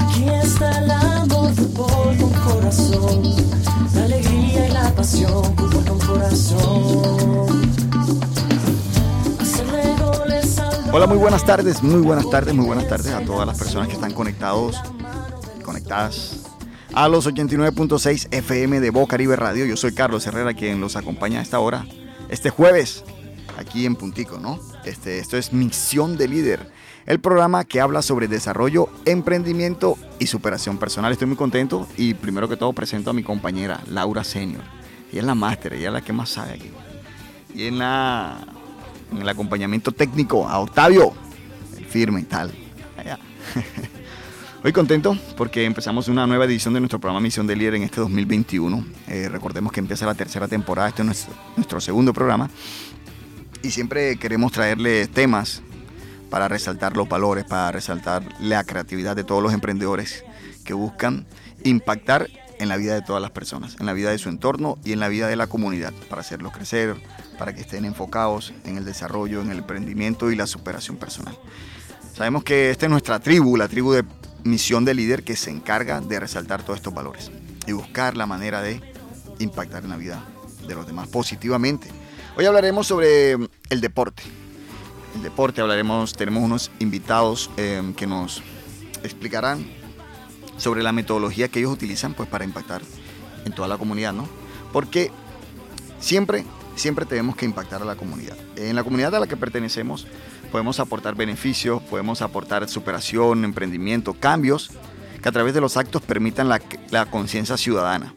Aquí 0.00 0.28
está 0.42 0.78
el 0.78 0.90
amor, 0.90 1.54
fútbol 1.54 2.16
con 2.18 2.32
corazón. 2.32 3.22
La 3.94 4.04
alegría 4.04 4.68
y 4.68 4.72
la 4.72 4.94
pasión, 4.94 5.56
fútbol 5.56 5.84
con 5.84 5.98
corazón. 5.98 7.46
Hola, 10.92 11.06
muy 11.06 11.18
buenas 11.18 11.44
tardes, 11.44 11.82
muy 11.82 12.00
buenas 12.00 12.30
tardes, 12.30 12.54
muy 12.54 12.64
buenas 12.64 12.88
tardes 12.88 13.12
a 13.12 13.20
todas 13.20 13.46
las 13.46 13.58
personas 13.58 13.88
que 13.88 13.94
están 13.94 14.12
conectados, 14.14 14.76
conectadas 15.62 16.45
a 16.96 17.08
los 17.08 17.26
89.6 17.28 18.28
FM 18.30 18.80
de 18.80 18.88
Boca 18.88 19.10
Caribe 19.10 19.36
Radio. 19.36 19.66
Yo 19.66 19.76
soy 19.76 19.92
Carlos 19.92 20.26
Herrera, 20.26 20.54
quien 20.54 20.80
los 20.80 20.96
acompaña 20.96 21.40
a 21.40 21.42
esta 21.42 21.60
hora, 21.60 21.84
este 22.30 22.48
jueves, 22.48 23.04
aquí 23.58 23.84
en 23.84 23.96
Puntico, 23.96 24.38
¿no? 24.38 24.58
Este, 24.86 25.18
esto 25.18 25.36
es 25.36 25.52
Misión 25.52 26.16
de 26.16 26.26
Líder, 26.26 26.72
el 27.04 27.20
programa 27.20 27.64
que 27.64 27.82
habla 27.82 28.00
sobre 28.00 28.28
desarrollo, 28.28 28.88
emprendimiento 29.04 29.98
y 30.18 30.26
superación 30.28 30.78
personal. 30.78 31.12
Estoy 31.12 31.26
muy 31.26 31.36
contento 31.36 31.86
y 31.98 32.14
primero 32.14 32.48
que 32.48 32.56
todo 32.56 32.72
presento 32.72 33.10
a 33.10 33.12
mi 33.12 33.22
compañera 33.22 33.82
Laura 33.90 34.24
Senior. 34.24 34.62
Ella 35.12 35.20
es 35.20 35.26
la 35.26 35.34
máster, 35.34 35.74
ella 35.74 35.88
es 35.88 35.92
la 35.92 36.00
que 36.00 36.14
más 36.14 36.30
sabe 36.30 36.54
aquí. 36.54 36.70
Y 37.54 37.66
en 37.66 37.78
la 37.78 38.38
en 39.12 39.18
el 39.18 39.28
acompañamiento 39.28 39.92
técnico 39.92 40.48
a 40.48 40.60
Octavio, 40.60 41.12
el 41.76 41.84
firme 41.84 42.20
y 42.20 42.24
tal. 42.24 42.52
Allá. 42.96 43.18
Hoy 44.64 44.72
contento 44.72 45.16
porque 45.36 45.64
empezamos 45.64 46.08
una 46.08 46.26
nueva 46.26 46.46
edición 46.46 46.74
de 46.74 46.80
nuestro 46.80 46.98
programa 46.98 47.20
Misión 47.20 47.46
de 47.46 47.54
Líder 47.54 47.74
en 47.74 47.82
este 47.82 48.00
2021. 48.00 48.84
Eh, 49.06 49.28
recordemos 49.28 49.70
que 49.70 49.80
empieza 49.80 50.06
la 50.06 50.14
tercera 50.14 50.48
temporada, 50.48 50.88
este 50.88 51.02
es 51.02 51.06
nuestro, 51.06 51.34
nuestro 51.56 51.80
segundo 51.80 52.12
programa. 52.12 52.50
Y 53.62 53.70
siempre 53.70 54.16
queremos 54.16 54.52
traerle 54.52 55.06
temas 55.08 55.62
para 56.30 56.48
resaltar 56.48 56.96
los 56.96 57.08
valores, 57.08 57.44
para 57.44 57.70
resaltar 57.70 58.24
la 58.40 58.64
creatividad 58.64 59.14
de 59.14 59.24
todos 59.24 59.42
los 59.42 59.52
emprendedores 59.52 60.24
que 60.64 60.72
buscan 60.72 61.26
impactar 61.62 62.28
en 62.58 62.68
la 62.68 62.76
vida 62.78 62.94
de 62.94 63.02
todas 63.02 63.20
las 63.20 63.30
personas, 63.30 63.76
en 63.78 63.86
la 63.86 63.92
vida 63.92 64.10
de 64.10 64.18
su 64.18 64.30
entorno 64.30 64.78
y 64.84 64.92
en 64.92 65.00
la 65.00 65.08
vida 65.08 65.28
de 65.28 65.36
la 65.36 65.46
comunidad, 65.46 65.92
para 66.08 66.22
hacerlos 66.22 66.52
crecer, 66.52 66.96
para 67.38 67.54
que 67.54 67.60
estén 67.60 67.84
enfocados 67.84 68.54
en 68.64 68.78
el 68.78 68.84
desarrollo, 68.84 69.42
en 69.42 69.50
el 69.50 69.58
emprendimiento 69.58 70.30
y 70.32 70.36
la 70.36 70.46
superación 70.46 70.96
personal. 70.96 71.38
Sabemos 72.14 72.44
que 72.44 72.70
esta 72.70 72.86
es 72.86 72.90
nuestra 72.90 73.20
tribu, 73.20 73.58
la 73.58 73.68
tribu 73.68 73.92
de 73.92 74.02
misión 74.46 74.84
de 74.84 74.94
líder 74.94 75.22
que 75.22 75.36
se 75.36 75.50
encarga 75.50 76.00
de 76.00 76.20
resaltar 76.20 76.62
todos 76.62 76.78
estos 76.78 76.94
valores 76.94 77.30
y 77.66 77.72
buscar 77.72 78.16
la 78.16 78.26
manera 78.26 78.62
de 78.62 78.80
impactar 79.38 79.84
en 79.84 79.90
la 79.90 79.96
vida 79.96 80.24
de 80.66 80.74
los 80.74 80.86
demás 80.86 81.08
positivamente. 81.08 81.88
Hoy 82.36 82.44
hablaremos 82.46 82.86
sobre 82.86 83.32
el 83.32 83.80
deporte. 83.80 84.22
El 85.14 85.22
deporte 85.22 85.60
hablaremos, 85.60 86.12
tenemos 86.12 86.42
unos 86.42 86.70
invitados 86.78 87.50
eh, 87.56 87.82
que 87.96 88.06
nos 88.06 88.42
explicarán 89.02 89.66
sobre 90.56 90.82
la 90.82 90.92
metodología 90.92 91.48
que 91.48 91.60
ellos 91.60 91.72
utilizan 91.72 92.14
pues 92.14 92.28
para 92.28 92.44
impactar 92.44 92.82
en 93.44 93.52
toda 93.52 93.68
la 93.68 93.78
comunidad, 93.78 94.12
¿no? 94.12 94.28
Porque 94.72 95.10
siempre 96.00 96.44
siempre 96.76 97.06
tenemos 97.06 97.34
que 97.36 97.46
impactar 97.46 97.82
a 97.82 97.84
la 97.84 97.96
comunidad. 97.96 98.36
En 98.54 98.76
la 98.76 98.84
comunidad 98.84 99.14
a 99.14 99.20
la 99.20 99.26
que 99.26 99.36
pertenecemos 99.36 100.06
podemos 100.56 100.80
aportar 100.80 101.14
beneficios, 101.14 101.82
podemos 101.82 102.22
aportar 102.22 102.66
superación, 102.66 103.44
emprendimiento, 103.44 104.14
cambios 104.14 104.70
que 105.22 105.28
a 105.28 105.32
través 105.32 105.52
de 105.52 105.60
los 105.60 105.76
actos 105.76 106.00
permitan 106.00 106.48
la, 106.48 107.04
conciencia 107.10 107.58
ciudadana. 107.58 108.14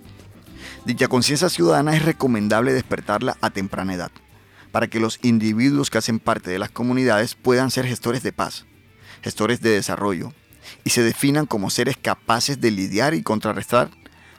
Dicha 0.85 1.09
conciencia 1.09 1.49
ciudadana 1.49 1.97
es 1.97 2.05
recomendable 2.05 2.71
despertarla 2.71 3.35
a 3.41 3.49
temprana 3.49 3.93
edad, 3.93 4.11
para 4.71 4.87
que 4.87 5.01
los 5.01 5.19
individuos 5.21 5.89
que 5.89 5.97
hacen 5.97 6.19
parte 6.19 6.49
de 6.49 6.59
las 6.59 6.69
comunidades 6.69 7.35
puedan 7.35 7.71
ser 7.71 7.85
gestores 7.85 8.23
de 8.23 8.31
paz, 8.31 8.65
gestores 9.21 9.59
de 9.59 9.71
desarrollo, 9.71 10.31
y 10.85 10.91
se 10.91 11.03
definan 11.03 11.45
como 11.45 11.69
seres 11.69 11.97
capaces 12.01 12.61
de 12.61 12.71
lidiar 12.71 13.15
y 13.15 13.21
contrarrestar 13.21 13.89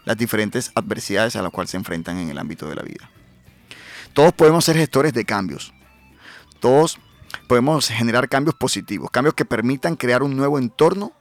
las 0.06 0.16
diferentes 0.16 0.72
adversidades 0.74 1.36
a 1.36 1.42
las 1.42 1.52
cuales 1.52 1.72
se 1.72 1.76
enfrentan 1.76 2.16
en 2.16 2.30
el 2.30 2.38
ámbito 2.38 2.66
de 2.66 2.76
la 2.76 2.82
vida. 2.82 3.10
Todos 4.14 4.32
podemos 4.32 4.64
ser 4.64 4.78
gestores 4.78 5.12
de 5.12 5.26
cambios. 5.26 5.74
Todos 6.60 6.98
podemos 7.50 7.88
generar 7.88 8.28
cambios 8.28 8.54
positivos, 8.54 9.10
cambios 9.10 9.34
que 9.34 9.44
permitan 9.44 9.96
crear 9.96 10.22
un 10.22 10.36
nuevo 10.36 10.56
entorno, 10.56 11.12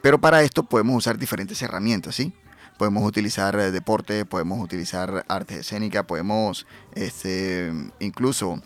pero 0.00 0.20
para 0.20 0.42
esto 0.42 0.64
podemos 0.64 0.96
usar 0.96 1.18
diferentes 1.18 1.62
herramientas, 1.62 2.16
¿sí? 2.16 2.32
Podemos 2.78 3.06
utilizar 3.06 3.54
eh, 3.54 3.70
deporte, 3.70 4.24
podemos 4.24 4.58
utilizar 4.58 5.24
arte 5.28 5.60
escénica, 5.60 6.04
podemos 6.04 6.66
este, 6.96 7.72
incluso 8.00 8.60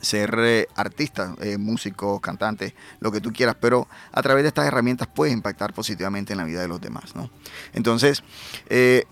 ser 0.00 0.34
eh, 0.38 0.66
artista, 0.76 1.36
eh, 1.42 1.58
músico, 1.58 2.20
cantante, 2.20 2.74
lo 3.00 3.12
que 3.12 3.20
tú 3.20 3.30
quieras, 3.30 3.56
pero 3.60 3.86
a 4.10 4.22
través 4.22 4.44
de 4.44 4.48
estas 4.48 4.66
herramientas 4.66 5.08
puedes 5.14 5.34
impactar 5.34 5.74
positivamente 5.74 6.32
en 6.32 6.38
la 6.38 6.44
vida 6.44 6.62
de 6.62 6.68
los 6.68 6.80
demás, 6.80 7.14
¿no? 7.16 7.28
Entonces, 7.74 8.24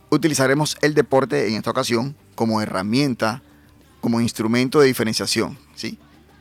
utilizaremos 0.09 0.79
el 0.81 0.95
deporte 0.95 1.47
en 1.47 1.57
esta 1.57 1.73
ocasión 1.73 2.17
como 2.35 2.63
herramienta, 2.63 3.43
como 4.01 4.23
instrumento 4.23 4.81
de 4.81 4.87
diferenciación, 4.87 5.59
¿sí? 5.75 5.99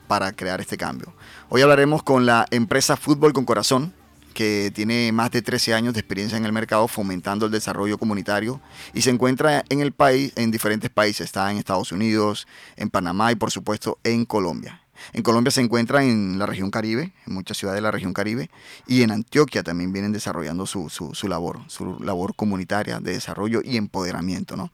Para 0.08 0.32
crear 0.34 0.62
este 0.62 0.78
cambio. 0.78 1.14
Hoy 1.50 1.62
hablaremos 1.62 2.04
con 2.04 2.26
la 2.26 2.46
empresa 2.52 2.96
Fútbol 2.96 3.34
con 3.34 3.46
Corazón, 3.46 3.94
que 4.36 4.72
tiene 4.76 5.12
más 5.12 5.32
de 5.32 5.42
13 5.42 5.74
años 5.74 5.94
de 5.94 6.02
experiencia 6.02 6.38
en 6.38 6.46
el 6.46 6.52
mercado 6.52 6.88
fomentando 6.88 7.46
el 7.48 7.52
desarrollo 7.52 7.98
comunitario 7.98 8.62
y 8.94 9.02
se 9.02 9.10
encuentra 9.10 9.64
en 9.70 9.80
el 9.80 9.94
país, 9.94 10.34
en 10.36 10.52
diferentes 10.52 10.92
países. 10.92 11.26
Está 11.26 11.50
en 11.50 11.58
Estados 11.58 11.92
Unidos, 11.92 12.46
en 12.76 12.90
Panamá 12.90 13.32
y 13.32 13.36
por 13.36 13.50
supuesto 13.50 13.98
en 14.04 14.26
Colombia. 14.26 14.82
En 15.14 15.24
Colombia 15.24 15.52
se 15.52 15.62
encuentra 15.62 16.04
en 16.04 16.38
la 16.38 16.46
región 16.46 16.72
Caribe, 16.72 17.14
en 17.26 17.34
muchas 17.34 17.58
ciudades 17.58 17.78
de 17.78 17.82
la 17.82 17.92
región 17.92 18.14
Caribe, 18.14 18.50
y 18.88 19.02
en 19.02 19.12
Antioquia 19.12 19.64
también 19.64 19.92
vienen 19.92 20.12
desarrollando 20.12 20.66
su, 20.66 20.90
su, 20.90 21.28
labor, 21.28 21.62
su 21.68 22.00
labor 22.00 22.36
comunitaria 22.36 23.00
de 23.00 23.14
desarrollo 23.14 23.62
y 23.64 23.78
empoderamiento. 23.78 24.56
¿no? 24.56 24.72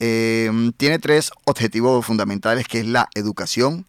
Eh, 0.00 0.50
tiene 0.76 0.98
tres 0.98 1.30
objetivos 1.44 2.04
fundamentales, 2.04 2.66
que 2.66 2.80
es 2.80 2.86
la 2.86 3.08
educación, 3.14 3.86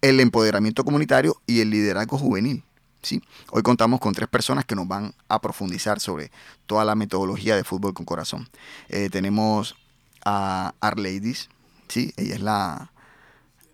el 0.00 0.20
empoderamiento 0.20 0.84
comunitario 0.84 1.40
y 1.46 1.60
el 1.60 1.70
liderazgo 1.70 2.18
juvenil. 2.18 2.64
¿sí? 3.02 3.22
Hoy 3.50 3.62
contamos 3.62 4.00
con 4.00 4.14
tres 4.14 4.28
personas 4.28 4.64
que 4.64 4.74
nos 4.74 4.88
van 4.88 5.14
a 5.28 5.40
profundizar 5.40 6.00
sobre 6.00 6.30
toda 6.66 6.84
la 6.84 6.94
metodología 6.94 7.56
de 7.56 7.64
fútbol 7.64 7.94
con 7.94 8.04
corazón. 8.04 8.48
Eh, 8.88 9.08
tenemos 9.10 9.76
a 10.24 10.74
Arleidis, 10.80 11.48
¿sí? 11.88 12.12
ella 12.16 12.34
es 12.34 12.40
la, 12.40 12.90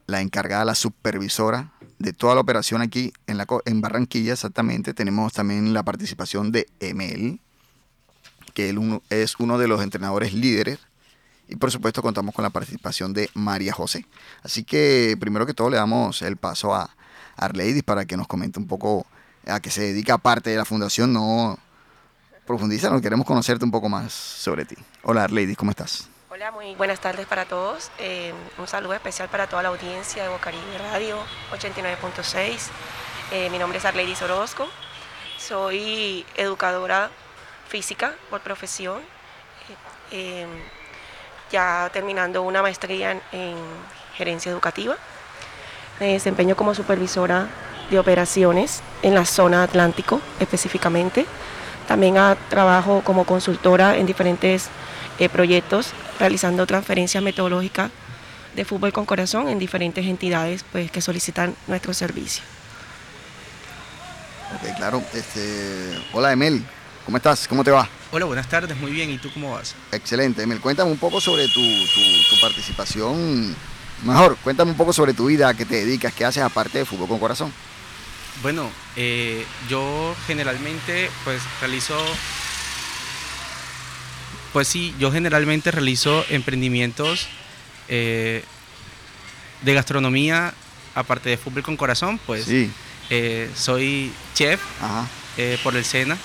la 0.07 0.21
encargada, 0.21 0.65
la 0.65 0.75
supervisora 0.75 1.73
de 1.99 2.13
toda 2.13 2.35
la 2.35 2.41
operación 2.41 2.83
aquí 2.83 3.13
en, 3.27 3.39
la, 3.39 3.47
en 3.65 3.81
Barranquilla, 3.81 4.33
exactamente. 4.33 4.93
Tenemos 4.93 5.33
también 5.33 5.73
la 5.73 5.85
participación 5.85 6.51
de 6.53 6.67
Emel, 6.81 7.41
que 8.55 8.71
él 8.71 9.01
es 9.09 9.37
uno 9.39 9.57
de 9.57 9.69
los 9.69 9.83
entrenadores 9.83 10.35
líderes. 10.35 10.81
Y 11.53 11.57
por 11.57 11.71
supuesto 11.71 12.01
contamos 12.01 12.35
con 12.35 12.43
la 12.43 12.49
participación 12.49 13.13
de 13.13 13.29
María 13.35 13.75
José. 13.75 14.07
Así 14.43 14.65
que 14.65 15.19
primero 15.21 15.45
que 15.45 15.53
todo 15.53 15.69
le 15.69 15.77
damos 15.77 16.23
el 16.23 16.39
paso 16.39 16.75
a 16.75 16.89
Arleidis 17.37 17.83
para 17.83 18.07
que 18.07 18.17
nos 18.17 18.27
comente 18.27 18.59
un 18.59 18.67
poco 18.67 19.05
a 19.47 19.61
qué 19.61 19.71
se 19.71 19.83
dedica 19.83 20.15
aparte 20.15 20.49
de 20.49 20.57
la 20.57 20.65
fundación. 20.65 21.13
No 21.13 21.59
profundiza, 22.47 22.89
nos 22.89 23.03
queremos 23.03 23.27
conocerte 23.27 23.67
un 23.67 23.71
poco 23.71 23.91
más 23.91 24.15
sobre 24.15 24.65
ti. 24.65 24.77
Hola 25.03 25.25
Arleidis, 25.25 25.59
¿cómo 25.59 25.73
estás? 25.73 26.09
Hola, 26.31 26.53
muy 26.53 26.75
buenas 26.75 27.01
tardes 27.01 27.27
para 27.27 27.45
todos. 27.45 27.91
Eh, 27.99 28.33
un 28.57 28.67
saludo 28.67 28.95
especial 28.95 29.29
para 29.29 29.47
toda 29.47 29.63
la 29.63 29.69
audiencia 29.69 30.23
de 30.23 30.31
Bocaribe 30.31 30.79
Radio 30.91 31.19
89.6. 31.51 32.71
Eh, 33.31 33.51
mi 33.51 33.59
nombre 33.59 33.79
es 33.79 33.85
Arleidis 33.85 34.23
Orozco. 34.23 34.67
Soy 35.37 36.25
educadora 36.35 37.11
física 37.69 38.15
por 38.31 38.41
profesión. 38.41 39.03
Eh, 40.13 40.47
ya 41.53 41.91
terminando 41.93 42.43
una 42.43 42.63
maestría 42.63 43.13
en, 43.13 43.23
en, 43.31 43.57
gerencia 44.17 44.51
educativa. 44.51 44.97
Me 46.01 46.15
desempeño 46.15 46.57
como 46.57 46.75
supervisora 46.75 47.49
de 47.91 47.99
operaciones 47.99 48.83
en 49.03 49.15
la 49.15 49.25
zona 49.25 49.63
Atlántico 49.63 50.21
específicamente. 50.41 51.27
También 51.87 52.17
trabajo 52.49 53.03
como 53.05 53.25
consultora 53.25 53.97
en 53.97 54.07
diferentes 54.07 54.69
eh, 55.19 55.29
proyectos 55.29 55.93
realizando 56.19 56.67
transferencias 56.67 57.23
metodológicas 57.23 57.91
de 58.55 58.65
fútbol 58.65 58.93
con 58.93 59.07
corazón 59.07 59.49
en 59.49 59.59
diferentes 59.59 60.05
entidades 60.07 60.65
pues, 60.73 60.91
que 60.91 61.01
solicitan 61.01 61.55
nuestro 61.67 61.95
servicio. 61.95 62.43
Ok, 64.57 64.77
claro. 64.77 65.03
Este, 65.15 65.99
hola 66.13 66.33
Emel, 66.33 66.65
¿cómo 67.05 67.17
estás? 67.17 67.47
¿Cómo 67.49 67.65
te 67.65 67.71
va? 67.71 67.89
Hola, 68.11 68.25
buenas 68.27 68.49
tardes, 68.49 68.77
muy 68.79 68.93
bien. 68.93 69.11
¿Y 69.11 69.19
tú 69.19 69.31
cómo 69.33 69.53
vas? 69.53 69.75
Excelente. 69.93 70.43
Emel, 70.43 70.61
cuéntame 70.61 70.91
un 70.91 70.99
poco 70.99 71.21
sobre 71.21 71.49
tu, 71.49 71.61
tu, 71.63 72.01
tu 72.31 72.41
participación. 72.41 73.55
Mejor, 74.05 74.37
cuéntame 74.43 74.71
un 74.71 74.77
poco 74.77 74.93
sobre 74.93 75.15
tu 75.15 75.27
vida, 75.27 75.49
a 75.49 75.55
qué 75.55 75.65
te 75.65 75.77
dedicas, 75.77 76.13
qué 76.13 76.25
haces 76.25 76.43
aparte 76.43 76.79
de 76.79 76.85
fútbol 76.85 77.09
con 77.09 77.19
corazón. 77.19 77.53
Bueno, 78.43 78.69
eh, 78.97 79.45
yo 79.69 80.17
generalmente 80.27 81.11
pues 81.23 81.41
realizo 81.61 81.97
Pues 84.53 84.67
sí, 84.69 84.95
yo 84.99 85.13
generalmente 85.13 85.71
realizo 85.71 86.25
emprendimientos 86.29 87.29
eh, 87.89 88.45
de 89.63 89.75
gastronomía, 89.75 90.55
aparte 90.95 91.31
de 91.31 91.37
fútbol 91.37 91.63
con 91.63 91.77
corazón, 91.77 92.19
pues 92.27 92.45
Sí, 92.45 92.71
eh, 93.11 93.49
soy 93.55 94.13
chef 94.35 94.61
por 95.63 95.77
el 95.77 95.85
SENA. 95.85 96.19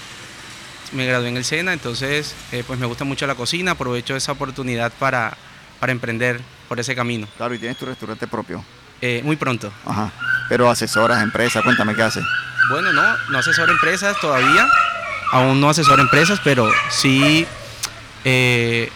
Me 0.93 1.05
gradué 1.05 1.29
en 1.29 1.37
el 1.37 1.43
SENA, 1.45 1.73
entonces 1.73 2.33
eh, 2.51 2.63
pues 2.65 2.79
me 2.79 2.85
gusta 2.85 3.03
mucho 3.03 3.27
la 3.27 3.35
cocina, 3.35 3.71
aprovecho 3.71 4.15
esa 4.15 4.31
oportunidad 4.31 4.91
para, 4.99 5.35
para 5.79 5.91
emprender 5.91 6.39
por 6.69 6.79
ese 6.79 6.95
camino. 6.95 7.27
Claro, 7.37 7.53
y 7.55 7.59
tienes 7.59 7.77
tu 7.77 7.85
restaurante 7.85 8.27
propio. 8.27 8.63
Eh, 9.01 9.21
muy 9.23 9.35
pronto. 9.35 9.71
Ajá. 9.85 10.11
Pero 10.49 10.69
asesoras, 10.69 11.21
empresas, 11.21 11.63
cuéntame 11.63 11.93
qué 11.93 12.03
haces. 12.03 12.23
Bueno, 12.69 12.91
no, 12.93 13.03
no 13.29 13.37
asesoro 13.37 13.71
empresas 13.71 14.19
todavía, 14.19 14.67
aún 15.31 15.59
no 15.61 15.69
asesoro 15.69 16.01
empresas, 16.01 16.39
pero 16.43 16.69
sí 16.89 17.45
eh, 18.25 18.89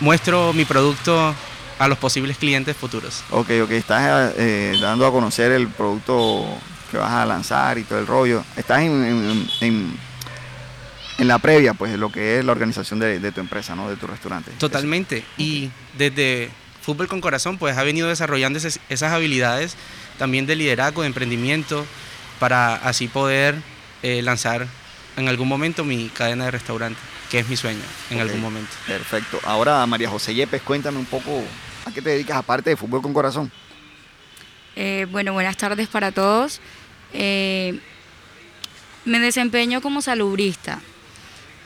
muestro 0.00 0.52
mi 0.52 0.64
producto 0.64 1.34
a 1.78 1.88
los 1.88 1.98
posibles 1.98 2.36
clientes 2.36 2.76
futuros. 2.76 3.22
Ok, 3.30 3.50
ok, 3.62 3.70
estás 3.70 4.32
eh, 4.36 4.76
dando 4.80 5.06
a 5.06 5.12
conocer 5.12 5.52
el 5.52 5.68
producto 5.68 6.44
que 6.90 6.98
vas 6.98 7.12
a 7.12 7.24
lanzar 7.26 7.78
y 7.78 7.84
todo 7.84 7.98
el 8.00 8.06
rollo. 8.06 8.42
Estás 8.56 8.80
en, 8.80 9.04
en- 9.04 9.50
en- 9.60 10.07
en 11.18 11.28
la 11.28 11.38
previa, 11.38 11.74
pues, 11.74 11.92
de 11.92 11.98
lo 11.98 12.10
que 12.10 12.38
es 12.38 12.44
la 12.44 12.52
organización 12.52 12.98
de, 13.00 13.18
de 13.18 13.32
tu 13.32 13.40
empresa, 13.40 13.74
¿no? 13.74 13.90
De 13.90 13.96
tu 13.96 14.06
restaurante. 14.06 14.52
Totalmente. 14.58 15.24
Y 15.36 15.70
desde 15.96 16.50
Fútbol 16.80 17.08
con 17.08 17.20
Corazón, 17.20 17.58
pues 17.58 17.76
ha 17.76 17.82
venido 17.82 18.08
desarrollando 18.08 18.58
esas, 18.58 18.80
esas 18.88 19.12
habilidades 19.12 19.76
también 20.16 20.46
de 20.46 20.56
liderazgo, 20.56 21.02
de 21.02 21.08
emprendimiento, 21.08 21.84
para 22.38 22.76
así 22.76 23.08
poder 23.08 23.56
eh, 24.02 24.22
lanzar 24.22 24.66
en 25.16 25.28
algún 25.28 25.48
momento 25.48 25.84
mi 25.84 26.08
cadena 26.08 26.46
de 26.46 26.52
restaurante, 26.52 26.98
que 27.30 27.40
es 27.40 27.48
mi 27.48 27.56
sueño 27.56 27.82
en 28.10 28.20
algún 28.20 28.40
momento. 28.40 28.70
Perfecto. 28.86 29.40
Ahora, 29.44 29.84
María 29.86 30.08
José 30.08 30.34
Yepes, 30.34 30.62
cuéntame 30.62 30.98
un 30.98 31.06
poco 31.06 31.42
a 31.84 31.90
qué 31.92 32.00
te 32.00 32.10
dedicas 32.10 32.36
aparte 32.36 32.70
de 32.70 32.76
fútbol 32.76 33.02
con 33.02 33.12
corazón. 33.12 33.50
Eh, 34.76 35.06
bueno, 35.10 35.32
buenas 35.32 35.56
tardes 35.56 35.88
para 35.88 36.12
todos. 36.12 36.60
Eh, 37.12 37.80
me 39.04 39.18
desempeño 39.18 39.80
como 39.80 40.00
salubrista. 40.02 40.80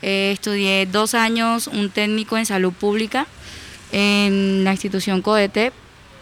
Eh, 0.02 0.32
estudié 0.32 0.86
dos 0.86 1.14
años 1.14 1.68
un 1.68 1.88
técnico 1.88 2.36
en 2.36 2.44
salud 2.44 2.72
pública 2.72 3.26
en 3.92 4.64
la 4.64 4.72
institución 4.72 5.22
CODETEP 5.22 5.72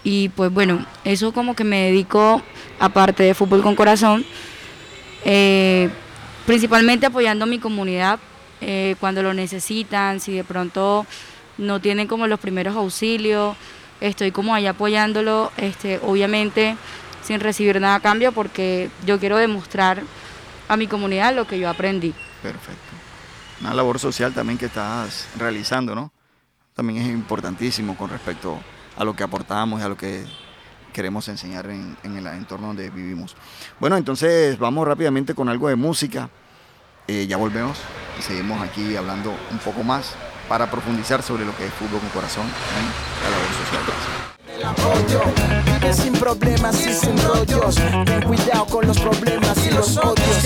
y 0.04 0.28
pues 0.30 0.52
bueno, 0.52 0.84
eso 1.04 1.32
como 1.32 1.54
que 1.54 1.64
me 1.64 1.86
dedico 1.86 2.42
aparte 2.78 3.22
de 3.22 3.34
fútbol 3.34 3.62
con 3.62 3.74
corazón, 3.74 4.24
eh, 5.24 5.88
principalmente 6.46 7.06
apoyando 7.06 7.44
a 7.44 7.46
mi 7.46 7.58
comunidad 7.58 8.18
eh, 8.60 8.96
cuando 9.00 9.22
lo 9.22 9.32
necesitan, 9.32 10.20
si 10.20 10.32
de 10.32 10.44
pronto 10.44 11.06
no 11.58 11.80
tienen 11.80 12.06
como 12.06 12.26
los 12.26 12.40
primeros 12.40 12.76
auxilios, 12.76 13.56
estoy 14.00 14.30
como 14.30 14.54
ahí 14.54 14.66
apoyándolo, 14.66 15.52
este, 15.56 16.00
obviamente 16.02 16.76
sin 17.22 17.40
recibir 17.40 17.80
nada 17.80 17.96
a 17.96 18.00
cambio 18.00 18.32
porque 18.32 18.90
yo 19.06 19.18
quiero 19.18 19.36
demostrar 19.36 20.02
a 20.68 20.76
mi 20.76 20.86
comunidad 20.86 21.34
lo 21.34 21.46
que 21.46 21.58
yo 21.58 21.68
aprendí. 21.68 22.14
Perfecto. 22.42 22.89
Una 23.60 23.74
labor 23.74 23.98
social 23.98 24.32
también 24.32 24.58
que 24.58 24.66
estás 24.66 25.26
realizando, 25.36 25.94
¿no? 25.94 26.12
También 26.74 27.02
es 27.02 27.08
importantísimo 27.08 27.96
con 27.96 28.08
respecto 28.08 28.58
a 28.96 29.04
lo 29.04 29.14
que 29.14 29.22
aportamos 29.22 29.80
y 29.80 29.84
a 29.84 29.88
lo 29.88 29.96
que 29.96 30.24
queremos 30.92 31.28
enseñar 31.28 31.68
en, 31.68 31.96
el 32.02 32.26
entorno 32.26 32.68
donde 32.68 32.90
vivimos. 32.90 33.36
Bueno, 33.78 33.96
entonces 33.96 34.58
vamos 34.58 34.86
rápidamente 34.86 35.34
con 35.34 35.48
algo 35.48 35.68
de 35.68 35.76
música. 35.76 36.30
Eh, 37.06 37.26
ya 37.26 37.36
volvemos 37.36 37.78
y 38.18 38.22
seguimos 38.22 38.62
aquí 38.62 38.96
hablando 38.96 39.34
un 39.50 39.58
poco 39.58 39.82
más 39.82 40.14
para 40.48 40.70
profundizar 40.70 41.22
sobre 41.22 41.44
lo 41.44 41.56
que 41.56 41.66
es 41.66 41.72
fútbol 41.74 42.00
con 42.00 42.08
corazón 42.10 42.44
la 43.22 43.30
labor 43.30 44.74
social. 44.74 45.94
sin 45.94 46.12
problemas 46.14 46.86
y 46.86 46.92
sin 46.92 47.16
rollos. 47.22 47.76
Ten 48.04 48.22
cuidado 48.22 48.66
con 48.66 48.86
los 48.86 48.98
problemas 48.98 49.66
y 49.66 49.70
los 49.70 49.96
odios. 49.96 50.44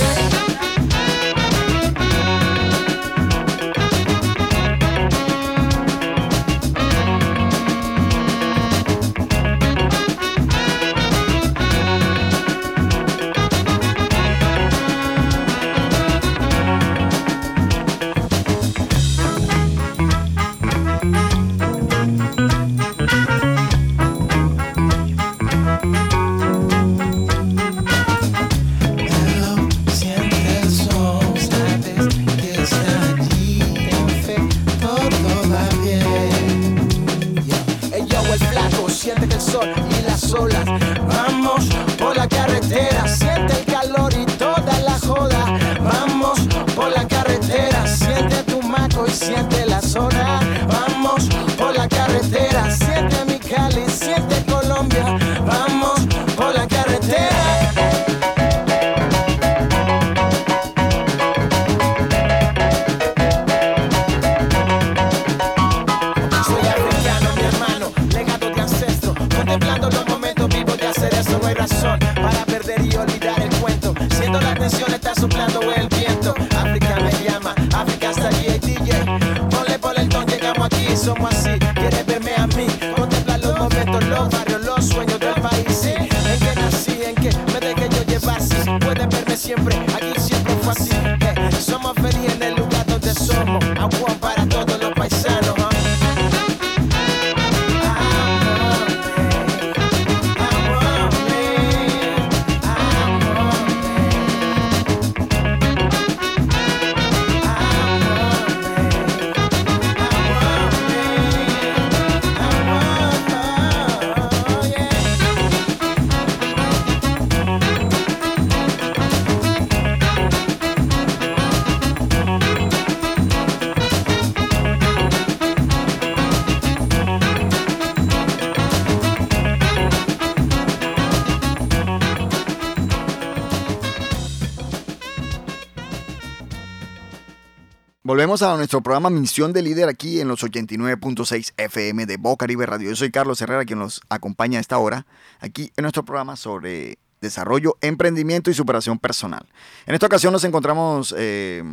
Volvemos 138.15 138.43
a 138.43 138.57
nuestro 138.57 138.81
programa 138.81 139.11
Misión 139.11 139.53
de 139.53 139.61
Líder 139.61 139.89
aquí 139.89 140.21
en 140.21 140.29
los 140.29 140.45
89.6 140.45 141.53
FM 141.57 142.07
de 142.07 142.17
Boca 142.17 142.47
Radio. 142.47 142.91
Yo 142.91 142.95
soy 142.95 143.11
Carlos 143.11 143.43
Herrera, 143.43 143.65
quien 143.65 143.81
nos 143.81 144.03
acompaña 144.09 144.59
a 144.59 144.61
esta 144.61 144.79
hora 144.79 145.05
aquí 145.41 145.73
en 145.77 145.83
nuestro 145.83 146.05
programa 146.05 146.37
sobre 146.37 146.99
desarrollo, 147.21 147.77
emprendimiento 147.81 148.53
y 148.53 148.55
superación 148.55 149.01
personal. 149.01 149.45
En 149.87 149.95
esta 149.95 150.07
ocasión 150.07 150.33
nos 150.33 150.45
encontramos 150.45 151.13
eh, 151.19 151.65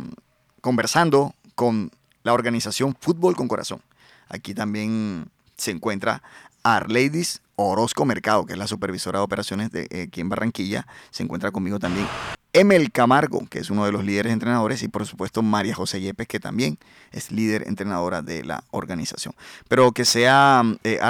conversando 0.60 1.32
con 1.54 1.92
la 2.24 2.32
organización 2.32 2.96
Fútbol 2.98 3.36
con 3.36 3.46
Corazón. 3.46 3.80
Aquí 4.28 4.52
también 4.52 5.30
se 5.56 5.70
encuentra 5.70 6.24
Arleidis 6.64 7.40
Orozco 7.54 8.04
Mercado, 8.04 8.46
que 8.46 8.54
es 8.54 8.58
la 8.58 8.66
supervisora 8.66 9.20
de 9.20 9.24
operaciones 9.24 9.70
de 9.70 9.86
eh, 9.90 10.06
aquí 10.08 10.20
en 10.20 10.28
Barranquilla. 10.28 10.88
Se 11.12 11.22
encuentra 11.22 11.52
conmigo 11.52 11.78
también 11.78 12.08
Emel 12.52 12.92
Camargo, 12.92 13.46
que 13.48 13.60
es 13.60 13.70
uno 13.70 13.86
de 13.86 13.92
los 13.92 14.04
líderes 14.04 14.32
entrenadores, 14.32 14.82
y 14.82 14.88
por 14.88 15.06
supuesto 15.06 15.42
María 15.42 15.74
José 15.74 16.00
Yepes, 16.00 16.28
que 16.28 16.38
también 16.38 16.78
es 17.10 17.30
líder 17.30 17.66
entrenadora 17.66 18.20
de 18.20 18.44
la 18.44 18.64
organización. 18.70 19.34
Pero 19.68 19.92
que 19.92 20.04
sea 20.04 20.62
eh, 20.84 21.00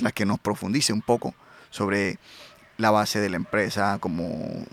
la 0.00 0.12
que 0.12 0.26
nos 0.26 0.38
profundice 0.38 0.92
un 0.92 1.02
poco 1.02 1.34
sobre 1.70 2.18
la 2.76 2.90
base 2.90 3.20
de 3.20 3.30
la 3.30 3.36
empresa, 3.36 3.98
como 4.00 4.64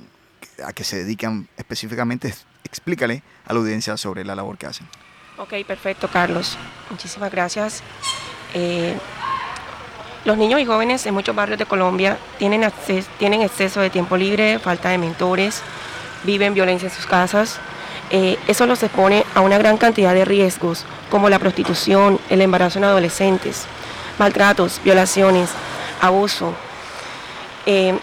a 0.64 0.74
qué 0.74 0.84
se 0.84 0.98
dedican 0.98 1.48
específicamente. 1.58 2.34
Explícale 2.64 3.24
a 3.46 3.54
la 3.54 3.60
audiencia 3.60 3.98
sobre 3.98 4.24
la 4.24 4.36
labor 4.36 4.58
que 4.58 4.68
hacen. 4.68 4.88
Ok, 5.38 5.54
perfecto, 5.66 6.08
Carlos. 6.12 6.58
Muchísimas 6.92 7.32
gracias. 7.32 7.82
Eh, 8.54 8.96
los 10.26 10.38
niños 10.38 10.60
y 10.60 10.66
jóvenes 10.66 11.06
en 11.06 11.14
muchos 11.14 11.36
barrios 11.36 11.58
de 11.58 11.66
Colombia 11.66 12.20
tienen, 12.38 12.70
tienen 13.18 13.42
exceso 13.42 13.80
de 13.80 13.90
tiempo 13.90 14.18
libre, 14.18 14.60
falta 14.60 14.90
de 14.90 14.98
mentores, 14.98 15.64
viven 16.24 16.54
violencia 16.54 16.88
en 16.90 16.94
sus 16.96 17.06
casas. 17.06 17.60
Eh, 18.12 18.38
eso 18.48 18.66
los 18.66 18.82
expone 18.82 19.26
a 19.36 19.42
una 19.42 19.58
gran 19.58 19.78
cantidad 19.78 20.14
de 20.14 20.26
riesgos, 20.26 20.86
como 21.12 21.30
la 21.30 21.38
prostitución, 21.40 22.20
el 22.30 22.42
embarazo 22.42 22.80
en 22.80 22.86
adolescentes, 22.86 23.66
maltratos, 24.18 24.82
violaciones, 24.84 25.50
abuso, 26.02 26.54
eh, 27.66 27.98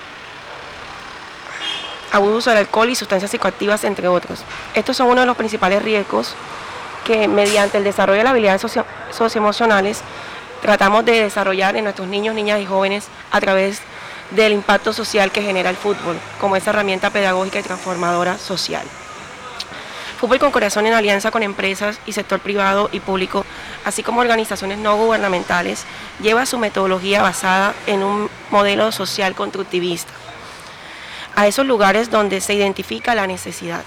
abuso 2.13 2.51
del 2.51 2.61
alcohol 2.61 2.89
y 2.89 2.95
sustancias 2.95 3.31
psicoactivas, 3.31 3.85
entre 3.85 4.09
otros. 4.09 4.41
Estos 4.75 4.97
son 4.97 5.09
uno 5.09 5.21
de 5.23 5.27
los 5.27 5.37
principales 5.37 5.83
riesgos 5.83 6.35
que 7.05 7.29
mediante 7.29 7.79
el 7.79 7.85
desarrollo 7.85 8.19
de 8.19 8.25
las 8.25 8.31
habilidades 8.33 8.63
socio- 8.63 8.87
socioemocionales 9.11 10.01
tratamos 10.63 11.05
de 11.05 11.23
desarrollar 11.23 11.77
en 11.77 11.85
nuestros 11.85 12.09
niños, 12.09 12.35
niñas 12.35 12.61
y 12.61 12.67
jóvenes 12.67 13.09
a 13.31 13.41
través 13.41 13.81
del 14.31 14.53
impacto 14.53 14.93
social 14.93 15.31
que 15.31 15.43
genera 15.43 15.71
el 15.71 15.77
fútbol, 15.77 16.19
como 16.41 16.57
esa 16.57 16.71
herramienta 16.71 17.11
pedagógica 17.11 17.61
y 17.61 17.63
transformadora 17.63 18.39
social. 18.39 18.87
Fútbol 20.19 20.39
con 20.39 20.51
Corazón 20.51 20.87
en 20.87 20.95
alianza 20.95 21.31
con 21.31 21.43
empresas 21.43 22.01
y 22.07 22.13
sector 22.13 22.41
privado 22.41 22.89
y 22.91 23.01
público, 23.01 23.45
así 23.85 24.03
como 24.03 24.21
organizaciones 24.21 24.79
no 24.79 24.97
gubernamentales, 24.97 25.85
lleva 26.23 26.47
su 26.47 26.59
metodología 26.59 27.23
basada 27.23 27.75
en 27.87 28.03
un 28.03 28.31
modelo 28.51 28.93
social 28.93 29.35
constructivista 29.35 30.13
a 31.37 31.47
esos 31.47 31.67
lugares 31.67 32.11
donde 32.11 32.41
se 32.41 32.55
identifica 32.55 33.15
la 33.15 33.27
necesidad. 33.27 33.85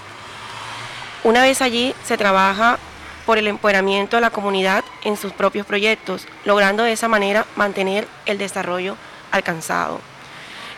Una 1.24 1.42
vez 1.42 1.60
allí 1.60 1.94
se 2.04 2.16
trabaja 2.16 2.78
por 3.26 3.36
el 3.36 3.48
empoderamiento 3.48 4.16
de 4.16 4.22
la 4.22 4.30
comunidad 4.30 4.84
en 5.02 5.16
sus 5.16 5.32
propios 5.32 5.66
proyectos, 5.66 6.26
logrando 6.44 6.84
de 6.84 6.92
esa 6.92 7.08
manera 7.08 7.44
mantener 7.56 8.08
el 8.24 8.38
desarrollo 8.38 8.96
alcanzado. 9.32 10.00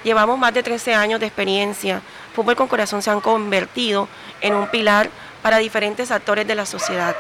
Llevamos 0.04 0.38
más 0.38 0.52
de 0.52 0.62
13 0.62 0.94
años 0.94 1.20
de 1.20 1.26
experiencia. 1.26 2.02
Fútbol 2.34 2.56
con 2.56 2.66
Corazón 2.66 3.02
se 3.02 3.10
han 3.10 3.20
convertido 3.20 4.08
en 4.40 4.54
un 4.54 4.66
pilar 4.68 5.08
para 5.42 5.58
diferentes 5.58 6.10
actores 6.10 6.46
de 6.46 6.54
la 6.54 6.66
sociedad, 6.66 7.14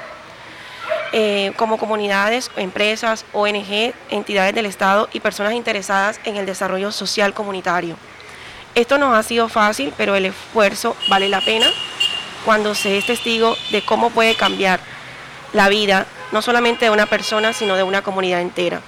eh, 1.12 1.52
como 1.56 1.78
comunidades, 1.78 2.50
empresas, 2.56 3.24
ONG, 3.32 3.94
entidades 4.10 4.54
del 4.54 4.66
Estado 4.66 5.08
y 5.12 5.20
personas 5.20 5.52
interesadas 5.52 6.20
en 6.24 6.36
el 6.36 6.46
desarrollo 6.46 6.90
social 6.90 7.34
comunitario. 7.34 7.96
Esto 8.74 8.98
no 8.98 9.14
ha 9.14 9.22
sido 9.22 9.48
fácil, 9.48 9.92
pero 9.96 10.16
el 10.16 10.26
esfuerzo 10.26 10.96
vale 11.08 11.28
la 11.28 11.40
pena 11.40 11.66
cuando 12.44 12.74
se 12.74 12.98
es 12.98 13.06
testigo 13.06 13.56
de 13.70 13.82
cómo 13.82 14.10
puede 14.10 14.34
cambiar 14.34 14.80
la 15.52 15.68
vida, 15.68 16.06
no 16.32 16.42
solamente 16.42 16.86
de 16.86 16.90
una 16.90 17.06
persona, 17.06 17.52
sino 17.52 17.76
de 17.76 17.82
una 17.82 18.02
comunidad 18.02 18.40
entera. 18.40 18.80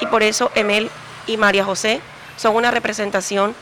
Y 0.00 0.06
por 0.06 0.22
eso 0.22 0.50
Emel 0.54 0.90
y 1.26 1.36
María 1.36 1.64
José 1.64 2.00
son 2.36 2.56
una 2.56 2.70
representación 2.70 3.54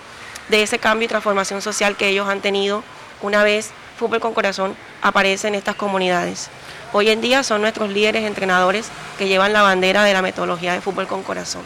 de 0.49 0.63
ese 0.63 0.79
cambio 0.79 1.07
y 1.07 1.09
transformación 1.09 1.63
social 1.63 1.97
que 1.97 2.09
ellos 2.09 2.29
han 2.29 2.41
tenido 2.41 2.83
una 3.23 3.43
vez 3.43 3.71
Fútbol 3.99 4.21
con 4.21 4.33
Corazón 4.33 4.75
aparece 5.03 5.49
en 5.49 5.55
estas 5.55 5.75
comunidades. 5.77 6.49
Hoy 6.93 7.11
en 7.11 7.21
día 7.21 7.43
son 7.43 7.61
nuestros 7.61 7.91
líderes 7.91 8.25
entrenadores 8.25 8.89
que 9.19 9.29
llevan 9.29 9.53
la 9.53 9.63
bandera 9.63 10.05
de 10.05 10.13
la 10.13 10.23
metodología 10.23 10.73
de 10.73 10.81
Fútbol 10.81 11.07
con 11.07 11.23
Corazón. 11.23 11.63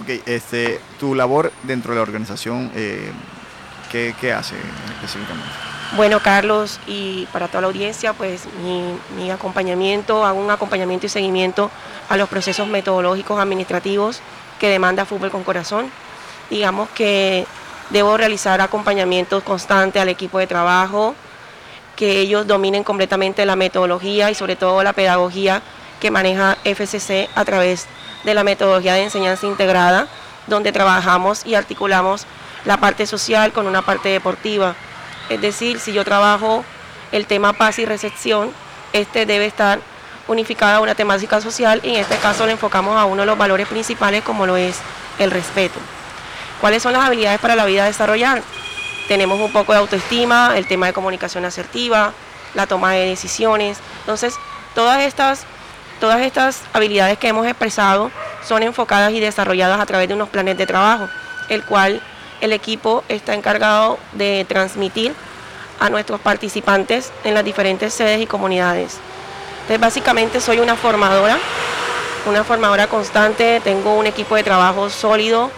Ok, 0.00 0.08
este, 0.26 0.80
tu 0.98 1.14
labor 1.14 1.52
dentro 1.62 1.92
de 1.92 1.96
la 1.96 2.02
organización, 2.02 2.70
eh, 2.74 3.12
¿qué, 3.90 4.14
qué 4.20 4.32
hace 4.32 4.56
específicamente? 4.94 5.48
Bueno, 5.96 6.20
Carlos, 6.20 6.78
y 6.86 7.26
para 7.32 7.48
toda 7.48 7.62
la 7.62 7.66
audiencia, 7.66 8.12
pues 8.12 8.46
mi, 8.62 8.96
mi 9.16 9.30
acompañamiento, 9.30 10.24
hago 10.24 10.40
un 10.40 10.50
acompañamiento 10.50 11.06
y 11.06 11.08
seguimiento 11.08 11.70
a 12.08 12.16
los 12.16 12.28
procesos 12.28 12.68
metodológicos 12.68 13.40
administrativos 13.40 14.20
que 14.58 14.68
demanda 14.68 15.04
Fútbol 15.04 15.30
con 15.30 15.42
Corazón. 15.42 15.90
Digamos 16.50 16.88
que 16.90 17.46
debo 17.90 18.16
realizar 18.16 18.60
acompañamientos 18.60 19.42
constantes 19.42 20.02
al 20.02 20.08
equipo 20.08 20.38
de 20.38 20.46
trabajo, 20.46 21.14
que 21.96 22.20
ellos 22.20 22.46
dominen 22.46 22.82
completamente 22.82 23.44
la 23.46 23.56
metodología 23.56 24.30
y 24.30 24.34
sobre 24.34 24.56
todo 24.56 24.82
la 24.82 24.92
pedagogía 24.92 25.62
que 26.00 26.10
maneja 26.10 26.56
FCC 26.64 27.28
a 27.34 27.44
través 27.44 27.86
de 28.24 28.34
la 28.34 28.42
metodología 28.42 28.94
de 28.94 29.04
enseñanza 29.04 29.46
integrada, 29.46 30.08
donde 30.46 30.72
trabajamos 30.72 31.46
y 31.46 31.54
articulamos 31.54 32.26
la 32.64 32.78
parte 32.78 33.06
social 33.06 33.52
con 33.52 33.66
una 33.66 33.82
parte 33.82 34.08
deportiva. 34.08 34.74
Es 35.28 35.40
decir, 35.40 35.78
si 35.78 35.92
yo 35.92 36.04
trabajo 36.04 36.64
el 37.12 37.26
tema 37.26 37.52
paz 37.52 37.78
y 37.78 37.84
recepción, 37.84 38.50
este 38.92 39.26
debe 39.26 39.46
estar 39.46 39.80
unificado 40.26 40.78
a 40.78 40.80
una 40.80 40.94
temática 40.94 41.40
social 41.40 41.80
y 41.82 41.90
en 41.90 41.96
este 41.96 42.16
caso 42.16 42.46
le 42.46 42.52
enfocamos 42.52 42.96
a 42.96 43.04
uno 43.04 43.22
de 43.22 43.26
los 43.26 43.38
valores 43.38 43.68
principales 43.68 44.22
como 44.22 44.46
lo 44.46 44.56
es 44.56 44.78
el 45.18 45.30
respeto. 45.30 45.78
¿Cuáles 46.60 46.82
son 46.82 46.92
las 46.92 47.06
habilidades 47.06 47.40
para 47.40 47.56
la 47.56 47.64
vida 47.64 47.84
a 47.84 47.86
desarrollar? 47.86 48.42
Tenemos 49.08 49.40
un 49.40 49.50
poco 49.50 49.72
de 49.72 49.78
autoestima, 49.78 50.52
el 50.58 50.66
tema 50.66 50.86
de 50.86 50.92
comunicación 50.92 51.46
asertiva, 51.46 52.12
la 52.52 52.66
toma 52.66 52.92
de 52.92 53.06
decisiones. 53.06 53.78
Entonces, 54.00 54.34
todas 54.74 55.00
estas, 55.00 55.44
todas 56.00 56.20
estas 56.20 56.60
habilidades 56.74 57.18
que 57.18 57.28
hemos 57.28 57.46
expresado 57.46 58.10
son 58.46 58.62
enfocadas 58.62 59.12
y 59.12 59.20
desarrolladas 59.20 59.80
a 59.80 59.86
través 59.86 60.08
de 60.08 60.14
unos 60.14 60.28
planes 60.28 60.58
de 60.58 60.66
trabajo, 60.66 61.08
el 61.48 61.64
cual 61.64 62.02
el 62.42 62.52
equipo 62.52 63.04
está 63.08 63.32
encargado 63.32 63.98
de 64.12 64.44
transmitir 64.46 65.14
a 65.80 65.88
nuestros 65.88 66.20
participantes 66.20 67.10
en 67.24 67.32
las 67.32 67.44
diferentes 67.44 67.94
sedes 67.94 68.20
y 68.20 68.26
comunidades. 68.26 68.98
Entonces, 69.62 69.80
básicamente 69.80 70.42
soy 70.42 70.58
una 70.58 70.76
formadora, 70.76 71.38
una 72.26 72.44
formadora 72.44 72.86
constante, 72.86 73.62
tengo 73.64 73.94
un 73.94 74.06
equipo 74.06 74.36
de 74.36 74.42
trabajo 74.42 74.90
sólido 74.90 75.50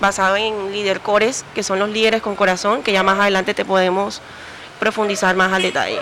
basado 0.00 0.36
en 0.36 0.72
líder 0.72 1.00
cores, 1.00 1.44
que 1.54 1.62
son 1.62 1.78
los 1.78 1.88
líderes 1.88 2.22
con 2.22 2.36
corazón, 2.36 2.82
que 2.82 2.92
ya 2.92 3.02
más 3.02 3.18
adelante 3.18 3.54
te 3.54 3.64
podemos 3.64 4.20
profundizar 4.78 5.34
más 5.36 5.52
al 5.52 5.62
detalle. 5.62 6.00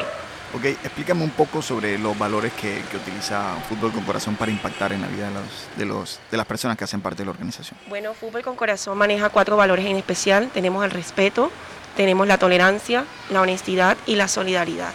Ok, 0.54 0.64
explícame 0.64 1.24
un 1.24 1.30
poco 1.30 1.60
sobre 1.60 1.98
los 1.98 2.16
valores 2.18 2.52
que, 2.52 2.82
que 2.90 2.96
utiliza 2.96 3.56
Fútbol 3.68 3.92
con 3.92 4.04
Corazón 4.04 4.36
para 4.36 4.50
impactar 4.50 4.92
en 4.92 5.02
la 5.02 5.08
vida 5.08 5.28
de, 5.28 5.34
los, 5.34 5.44
de, 5.76 5.84
los, 5.84 6.20
de 6.30 6.36
las 6.36 6.46
personas 6.46 6.76
que 6.78 6.84
hacen 6.84 7.00
parte 7.00 7.18
de 7.18 7.24
la 7.26 7.32
organización. 7.32 7.78
Bueno, 7.88 8.14
Fútbol 8.14 8.42
con 8.42 8.56
Corazón 8.56 8.96
maneja 8.96 9.28
cuatro 9.28 9.56
valores 9.56 9.84
en 9.84 9.96
especial. 9.96 10.48
Tenemos 10.54 10.84
el 10.84 10.92
respeto, 10.92 11.50
tenemos 11.96 12.26
la 12.26 12.38
tolerancia, 12.38 13.04
la 13.28 13.40
honestidad 13.42 13.96
y 14.06 14.14
la 14.14 14.28
solidaridad. 14.28 14.92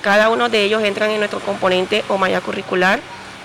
Cada 0.00 0.30
uno 0.30 0.48
de 0.48 0.62
ellos 0.62 0.82
entran 0.84 1.10
en 1.10 1.18
nuestro 1.18 1.40
componente 1.40 2.04
o 2.08 2.16
malla 2.16 2.40
curricular. 2.40 3.00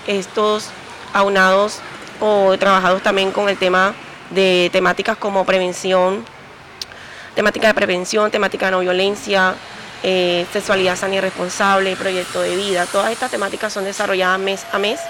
Estos 0.06 0.70
aunados 1.12 1.80
o 2.20 2.56
trabajados 2.58 3.02
también 3.02 3.32
con 3.32 3.48
el 3.48 3.58
tema 3.58 3.92
de 4.34 4.70
temáticas 4.72 5.16
como 5.16 5.44
prevención, 5.44 6.24
temática 7.34 7.68
de 7.68 7.74
prevención, 7.74 8.30
temática 8.30 8.66
de 8.66 8.72
no 8.72 8.80
violencia, 8.80 9.54
eh, 10.02 10.46
sexualidad 10.52 10.96
sana 10.96 11.14
y 11.14 11.20
responsable, 11.20 11.96
proyecto 11.96 12.40
de 12.42 12.56
vida. 12.56 12.86
Todas 12.86 13.12
estas 13.12 13.30
temáticas 13.30 13.72
son 13.72 13.84
desarrolladas 13.84 14.38
mes 14.38 14.66
a 14.72 14.78
mes, 14.78 15.00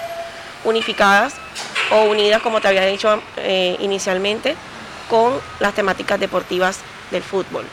unificadas 0.63 1.33
o 1.91 2.03
unidas, 2.03 2.41
como 2.41 2.61
te 2.61 2.67
había 2.67 2.85
dicho 2.85 3.21
eh, 3.37 3.75
inicialmente, 3.79 4.55
con 5.09 5.33
las 5.59 5.73
temáticas 5.73 6.19
deportivas 6.19 6.79
del 7.11 7.23
fútbol. 7.23 7.65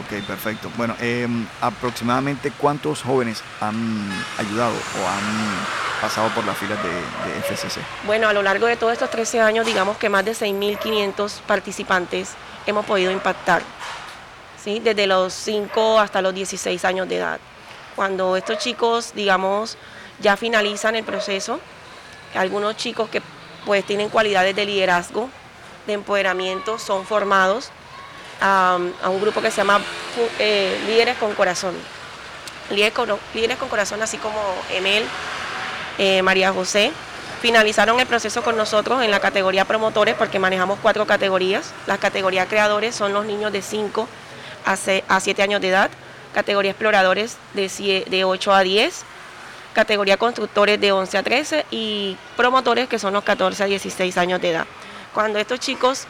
Ok, 0.00 0.22
perfecto. 0.26 0.70
Bueno, 0.76 0.96
eh, 1.00 1.26
aproximadamente 1.60 2.50
cuántos 2.50 3.02
jóvenes 3.02 3.42
han 3.60 4.10
ayudado 4.38 4.72
o 4.72 5.08
han 5.08 6.00
pasado 6.00 6.28
por 6.30 6.44
las 6.44 6.56
filas 6.58 6.82
de, 6.82 6.90
de. 6.90 7.84
Bueno, 8.04 8.28
a 8.28 8.32
lo 8.32 8.42
largo 8.42 8.66
de 8.66 8.76
todos 8.76 8.92
estos 8.92 9.10
13 9.10 9.40
años, 9.40 9.66
digamos 9.66 9.96
que 9.96 10.08
más 10.08 10.24
de 10.24 10.32
6.500 10.32 11.40
participantes 11.46 12.32
hemos 12.66 12.84
podido 12.84 13.12
impactar, 13.12 13.62
¿sí? 14.62 14.80
desde 14.80 15.06
los 15.06 15.32
5 15.32 16.00
hasta 16.00 16.20
los 16.20 16.34
16 16.34 16.84
años 16.84 17.08
de 17.08 17.18
edad. 17.18 17.40
Cuando 17.94 18.36
estos 18.36 18.58
chicos, 18.58 19.12
digamos, 19.14 19.78
ya 20.20 20.36
finalizan 20.36 20.96
el 20.96 21.04
proceso, 21.04 21.60
algunos 22.34 22.76
chicos 22.76 23.08
que 23.08 23.22
pues 23.64 23.84
tienen 23.84 24.08
cualidades 24.08 24.56
de 24.56 24.66
liderazgo, 24.66 25.30
de 25.86 25.92
empoderamiento, 25.92 26.78
son 26.78 27.06
formados 27.06 27.70
a, 28.44 28.78
un 29.08 29.20
grupo 29.20 29.40
que 29.40 29.50
se 29.50 29.58
llama 29.58 29.80
eh, 30.38 30.78
Líderes 30.86 31.16
con 31.16 31.34
Corazón. 31.34 31.74
Líderes 32.70 32.92
con, 32.92 33.08
líderes 33.34 33.56
con 33.56 33.68
Corazón, 33.68 34.02
así 34.02 34.18
como 34.18 34.38
Emel, 34.70 35.04
eh, 35.98 36.20
María 36.22 36.52
José, 36.52 36.92
finalizaron 37.40 37.98
el 38.00 38.06
proceso 38.06 38.42
con 38.42 38.56
nosotros 38.56 39.02
en 39.02 39.10
la 39.10 39.20
categoría 39.20 39.64
promotores 39.64 40.14
porque 40.14 40.38
manejamos 40.38 40.78
cuatro 40.82 41.06
categorías. 41.06 41.72
Las 41.86 41.98
categorías 41.98 42.46
creadores 42.48 42.94
son 42.94 43.14
los 43.14 43.24
niños 43.24 43.50
de 43.52 43.62
5 43.62 44.08
a 44.66 45.20
7 45.20 45.42
años 45.42 45.60
de 45.60 45.68
edad, 45.68 45.90
categoría 46.34 46.70
exploradores 46.70 47.36
de, 47.54 48.04
de 48.08 48.24
8 48.24 48.52
a 48.52 48.62
10, 48.62 49.04
categoría 49.74 50.16
constructores 50.16 50.80
de 50.80 50.92
11 50.92 51.18
a 51.18 51.22
13 51.22 51.66
y 51.70 52.16
promotores 52.36 52.88
que 52.88 52.98
son 52.98 53.12
los 53.12 53.24
14 53.24 53.62
a 53.62 53.66
16 53.66 54.16
años 54.16 54.40
de 54.40 54.50
edad. 54.50 54.66
Cuando 55.12 55.38
estos 55.38 55.60
chicos 55.60 56.06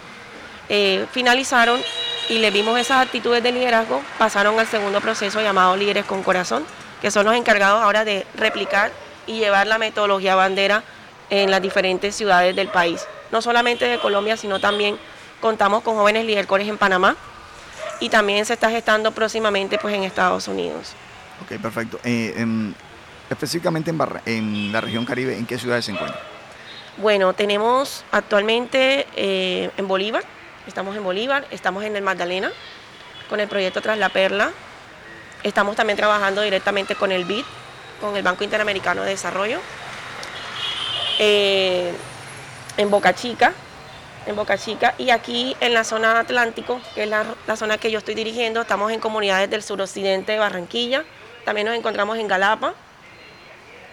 eh, 0.68 1.06
finalizaron 1.12 1.80
y 2.28 2.38
le 2.38 2.50
vimos 2.50 2.78
esas 2.78 3.04
actitudes 3.04 3.42
de 3.42 3.52
liderazgo, 3.52 4.02
pasaron 4.18 4.58
al 4.58 4.66
segundo 4.66 5.00
proceso 5.00 5.40
llamado 5.40 5.76
Líderes 5.76 6.04
con 6.04 6.22
Corazón, 6.22 6.64
que 7.00 7.10
son 7.10 7.26
los 7.26 7.34
encargados 7.34 7.82
ahora 7.82 8.04
de 8.04 8.26
replicar 8.34 8.92
y 9.26 9.38
llevar 9.38 9.66
la 9.66 9.78
metodología 9.78 10.34
bandera 10.34 10.82
en 11.30 11.50
las 11.50 11.60
diferentes 11.60 12.14
ciudades 12.14 12.56
del 12.56 12.68
país. 12.68 13.06
No 13.30 13.42
solamente 13.42 13.86
de 13.86 13.98
Colombia, 13.98 14.36
sino 14.36 14.60
también 14.60 14.98
contamos 15.40 15.82
con 15.82 15.96
jóvenes 15.96 16.24
lidercores 16.24 16.68
en 16.68 16.78
Panamá 16.78 17.16
y 18.00 18.08
también 18.08 18.44
se 18.46 18.54
está 18.54 18.70
gestando 18.70 19.12
próximamente 19.12 19.78
pues, 19.78 19.94
en 19.94 20.04
Estados 20.04 20.48
Unidos. 20.48 20.92
Ok, 21.42 21.60
perfecto. 21.60 21.98
Eh, 22.04 22.34
específicamente 23.28 23.90
en, 23.90 23.98
en, 24.26 24.72
la 24.72 24.80
región 24.80 25.04
Caribe, 25.04 25.36
¿en 25.36 25.46
qué 25.46 25.58
ciudades 25.58 25.84
se 25.84 25.92
encuentra? 25.92 26.20
Bueno, 26.96 27.32
tenemos 27.32 28.04
actualmente 28.12 29.06
eh, 29.16 29.70
en 29.76 29.88
Bolívar, 29.88 30.24
estamos 30.66 30.96
en 30.96 31.04
Bolívar, 31.04 31.46
estamos 31.50 31.84
en 31.84 31.96
el 31.96 32.02
Magdalena 32.02 32.50
con 33.28 33.40
el 33.40 33.48
proyecto 33.48 33.80
Tras 33.80 33.98
la 33.98 34.08
Perla, 34.08 34.50
estamos 35.42 35.76
también 35.76 35.96
trabajando 35.96 36.42
directamente 36.42 36.94
con 36.94 37.12
el 37.12 37.24
BID, 37.24 37.44
con 38.00 38.16
el 38.16 38.22
Banco 38.22 38.44
Interamericano 38.44 39.02
de 39.02 39.10
Desarrollo, 39.10 39.60
eh, 41.18 41.92
en 42.76 42.90
Boca 42.90 43.14
Chica, 43.14 43.52
en 44.26 44.36
Boca 44.36 44.58
Chica, 44.58 44.94
y 44.98 45.10
aquí 45.10 45.56
en 45.60 45.74
la 45.74 45.84
zona 45.84 46.18
Atlántico, 46.18 46.80
que 46.94 47.04
es 47.04 47.08
la, 47.08 47.24
la 47.46 47.56
zona 47.56 47.78
que 47.78 47.90
yo 47.90 47.98
estoy 47.98 48.14
dirigiendo, 48.14 48.62
estamos 48.62 48.90
en 48.92 49.00
comunidades 49.00 49.50
del 49.50 49.62
suroccidente 49.62 50.32
de 50.32 50.38
Barranquilla, 50.38 51.04
también 51.44 51.66
nos 51.66 51.76
encontramos 51.76 52.18
en 52.18 52.28
Galapa, 52.28 52.74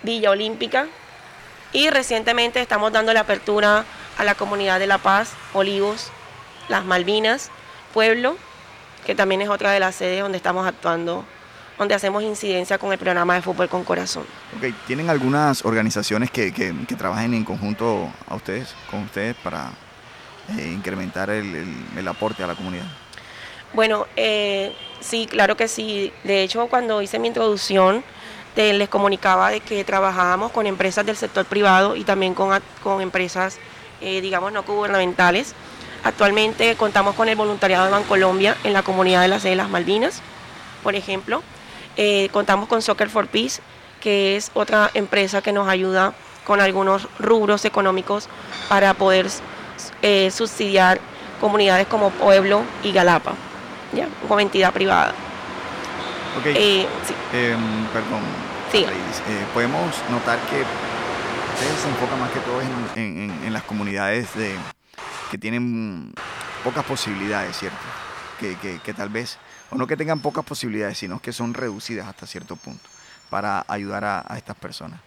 Villa 0.03 0.31
Olímpica, 0.31 0.87
y 1.73 1.89
recientemente 1.89 2.61
estamos 2.61 2.91
dando 2.91 3.13
la 3.13 3.21
apertura 3.21 3.85
a 4.17 4.23
la 4.23 4.35
comunidad 4.35 4.79
de 4.79 4.87
La 4.87 4.97
Paz, 4.97 5.33
Olivos, 5.53 6.11
Las 6.71 6.85
Malvinas, 6.85 7.51
Pueblo, 7.93 8.37
que 9.05 9.13
también 9.13 9.41
es 9.41 9.49
otra 9.49 9.71
de 9.71 9.79
las 9.79 9.95
sedes 9.95 10.21
donde 10.21 10.37
estamos 10.37 10.65
actuando 10.65 11.25
donde 11.77 11.95
hacemos 11.95 12.21
incidencia 12.21 12.77
con 12.77 12.91
el 12.91 12.99
programa 12.99 13.33
de 13.33 13.41
fútbol 13.41 13.67
con 13.67 13.83
corazón. 13.83 14.23
Okay. 14.55 14.71
¿Tienen 14.85 15.09
algunas 15.09 15.65
organizaciones 15.65 16.29
que, 16.29 16.53
que, 16.53 16.73
trabajen 16.95 17.33
en 17.33 17.43
conjunto 17.43 18.07
a 18.27 18.35
ustedes, 18.35 18.75
con 18.91 19.01
ustedes 19.01 19.35
para 19.37 19.71
eh, 20.59 20.71
incrementar 20.71 21.31
el, 21.31 21.65
el, 21.97 22.07
aporte 22.07 22.43
a 22.43 22.47
la 22.47 22.53
comunidad? 22.53 22.85
Bueno, 23.73 24.05
eh, 24.15 24.75
sí, 24.99 25.25
claro 25.27 25.57
que 25.57 25.67
sí. 25.67 26.13
De 26.23 26.43
hecho, 26.43 26.67
cuando 26.67 27.01
hice 27.01 27.17
mi 27.17 27.29
introducción, 27.29 28.03
les 28.55 28.89
comunicaba 28.89 29.49
de 29.49 29.61
que 29.61 29.83
trabajábamos 29.83 30.51
con 30.51 30.67
empresas 30.67 31.03
del 31.03 31.15
sector 31.17 31.45
privado 31.45 31.95
y 31.95 32.03
también 32.03 32.35
con, 32.35 32.61
con 32.83 33.01
empresas, 33.01 33.57
eh, 34.01 34.21
digamos, 34.21 34.51
no 34.51 34.61
gubernamentales. 34.61 35.55
Actualmente 36.03 36.75
contamos 36.75 37.15
con 37.15 37.29
el 37.29 37.35
voluntariado 37.35 37.85
de 37.85 37.91
Bancolombia 37.91 38.57
en 38.63 38.73
la 38.73 38.81
comunidad 38.81 39.21
de 39.21 39.27
las 39.27 39.45
Islas 39.45 39.69
Malvinas, 39.69 40.21
por 40.83 40.95
ejemplo. 40.95 41.43
Eh, 41.95 42.29
contamos 42.31 42.67
con 42.67 42.81
Soccer 42.81 43.09
for 43.09 43.27
Peace, 43.27 43.61
que 43.99 44.35
es 44.35 44.49
otra 44.53 44.89
empresa 44.93 45.41
que 45.41 45.51
nos 45.51 45.67
ayuda 45.67 46.13
con 46.45 46.59
algunos 46.59 47.07
rubros 47.19 47.65
económicos 47.65 48.27
para 48.67 48.93
poder 48.95 49.27
eh, 50.01 50.31
subsidiar 50.31 50.99
comunidades 51.39 51.87
como 51.87 52.09
Pueblo 52.09 52.63
y 52.83 52.91
Galapa, 52.91 53.33
¿ya? 53.93 54.07
como 54.27 54.39
entidad 54.39 54.73
privada. 54.73 55.13
Ok. 56.39 56.45
Eh, 56.47 56.87
em, 57.33 57.85
perdón. 57.93 58.21
Sí. 58.71 58.85
podemos 59.53 59.93
notar 60.09 60.39
que 60.49 60.63
ustedes 61.53 61.81
se 61.81 61.89
enfocan 61.89 62.19
más 62.21 62.31
que 62.31 62.39
todo 62.39 62.61
en, 62.95 63.53
las 63.53 63.63
comunidades 63.63 64.33
de, 64.35 64.55
que 65.31 65.37
tienen 65.37 66.13
pocas 66.63 66.85
posibilidades, 66.85 67.57
¿cierto? 67.57 67.79
que 68.39 68.93
tal 68.93 69.09
vez 69.09 69.37
o 69.71 69.77
no 69.77 69.87
que 69.87 69.97
tengan 69.97 70.19
pocas 70.19 70.45
posibilidades, 70.45 70.97
sino 70.97 71.19
que 71.19 71.31
son 71.31 71.53
reducidas 71.53 72.07
hasta 72.07 72.27
cierto 72.27 72.55
punto 72.55 72.87
para 73.29 73.65
ayudar 73.67 74.03
a, 74.03 74.37
estas 74.37 74.57
personas. 74.57 74.99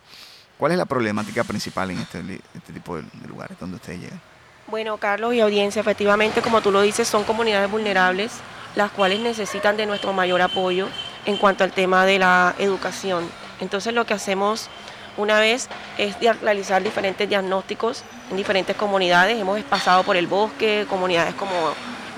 ¿Cuál 0.58 0.72
es 0.72 0.78
la 0.78 0.86
problemática 0.86 1.44
principal 1.44 1.90
en 1.90 1.98
este, 1.98 2.40
este 2.54 2.72
tipo 2.72 2.96
de, 2.96 3.04
lugares 3.28 3.58
donde 3.60 3.76
ustedes 3.76 4.00
llegan? 4.00 4.20
Bueno, 4.66 4.96
Carlos 4.96 5.34
y 5.34 5.40
audiencia, 5.40 5.80
efectivamente, 5.80 6.40
como 6.40 6.62
tú 6.62 6.72
lo 6.72 6.80
dices, 6.80 7.06
son 7.06 7.24
comunidades 7.24 7.70
vulnerables, 7.70 8.32
las 8.74 8.90
cuales 8.90 9.20
necesitan 9.20 9.76
de 9.76 9.84
nuestro 9.84 10.14
mayor 10.14 10.40
apoyo 10.40 10.88
en 11.26 11.36
cuanto 11.36 11.64
al 11.64 11.72
tema 11.72 12.06
de 12.06 12.18
la 12.18 12.54
educación. 12.58 13.28
Entonces 13.64 13.94
lo 13.94 14.04
que 14.04 14.12
hacemos 14.12 14.68
una 15.16 15.40
vez 15.40 15.68
es 15.96 16.16
realizar 16.42 16.82
diferentes 16.82 17.26
diagnósticos 17.26 18.04
en 18.30 18.36
diferentes 18.36 18.76
comunidades. 18.76 19.40
Hemos 19.40 19.60
pasado 19.62 20.02
por 20.02 20.16
el 20.16 20.26
bosque, 20.26 20.86
comunidades 20.88 21.34
como 21.34 21.52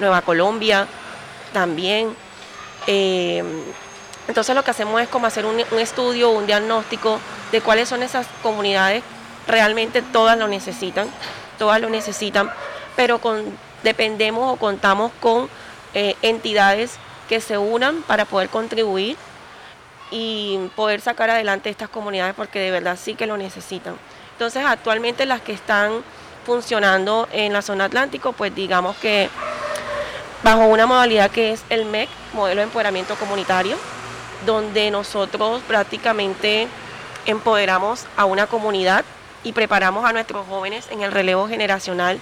Nueva 0.01 0.23
Colombia, 0.23 0.89
también 1.53 2.15
eh, 2.89 3.45
entonces 4.29 4.57
lo 4.57 4.65
que 4.65 4.73
hacemos 4.73 5.01
es 5.01 5.09
como 5.09 5.27
hacer 5.27 5.47
un, 5.47 5.61
estudio, 5.79 6.31
un 6.31 6.47
diagnóstico 6.47 7.21
de 7.53 7.61
cuáles 7.61 7.89
son 7.89 8.03
esas 8.03 8.27
comunidades, 8.43 9.05
realmente 9.47 10.03
todas 10.03 10.37
lo 10.37 10.49
necesitan, 10.49 11.09
todas 11.59 11.81
lo 11.81 11.89
necesitan, 11.89 12.51
pero 12.97 13.21
dependemos 13.85 14.53
o 14.53 14.57
contamos 14.57 15.13
con 15.21 15.49
eh, 15.95 16.17
entidades 16.23 16.97
que 17.29 17.41
se 17.41 17.57
unan 17.57 18.03
para 18.03 18.25
poder 18.25 18.49
contribuir 18.49 19.17
y 20.11 20.59
poder 20.77 21.01
sacar 21.01 21.31
adelante 21.31 21.71
estas 21.71 21.88
comunidades 21.88 22.35
porque 22.35 22.59
de 22.59 22.71
verdad 22.71 22.99
sí 23.01 23.14
que 23.14 23.27
lo 23.27 23.37
necesitan. 23.37 23.97
Entonces 24.33 24.64
actualmente 24.64 25.27
las 25.27 25.40
que 25.40 25.53
están 25.53 26.03
funcionando 26.45 27.29
en 27.33 27.53
la 27.53 27.62
zona 27.62 27.87
atlántico, 27.87 28.33
pues 28.33 28.55
digamos 28.55 28.97
que 28.97 29.29
bajo 30.42 30.66
una 30.66 30.87
modalidad 30.87 31.31
que 31.31 31.53
es 31.53 31.64
el 31.71 31.87
MEC, 31.87 32.09
modelo 32.33 32.61
de 32.61 32.64
empoderamiento 32.64 33.16
comunitario, 33.16 33.77
donde 34.45 34.90
nosotros 34.90 35.62
prácticamente 35.66 36.69
empoderamos 37.25 38.07
a 38.16 38.27
una 38.27 38.47
comunidad 38.47 39.05
y 39.42 39.53
preparamos 39.53 40.05
a 40.05 40.12
nuestros 40.12 40.47
jóvenes 40.47 40.87
en 40.90 41.03
el 41.03 41.12
relevo 41.12 41.49
generacional 41.49 42.21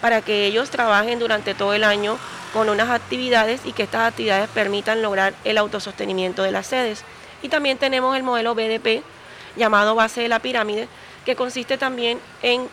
para 0.00 0.20
que 0.20 0.46
ellos 0.46 0.70
trabajen 0.70 1.18
durante 1.18 1.54
todo 1.54 1.74
el 1.74 1.84
año 1.84 2.18
con 2.52 2.68
unas 2.68 2.90
actividades 2.90 3.62
y 3.64 3.72
que 3.72 3.84
estas 3.84 4.08
actividades 4.08 4.48
permitan 4.50 5.00
lograr 5.00 5.32
el 5.44 5.56
autosostenimiento 5.58 6.42
de 6.42 6.50
las 6.50 6.66
sedes. 6.66 7.04
Y 7.42 7.48
también 7.48 7.78
tenemos 7.78 8.16
el 8.16 8.22
modelo 8.22 8.54
BDP 8.54 9.02
llamado 9.56 9.94
base 9.94 10.22
de 10.22 10.28
la 10.28 10.38
pirámide, 10.38 10.88
que 11.24 11.36
consiste 11.36 11.76
también 11.76 12.18
en, 12.42 12.68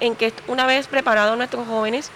en 0.00 0.16
que 0.16 0.32
una 0.46 0.66
vez 0.66 0.86
preparados 0.88 1.36
nuestros 1.36 1.66
jóvenes, 1.66 2.10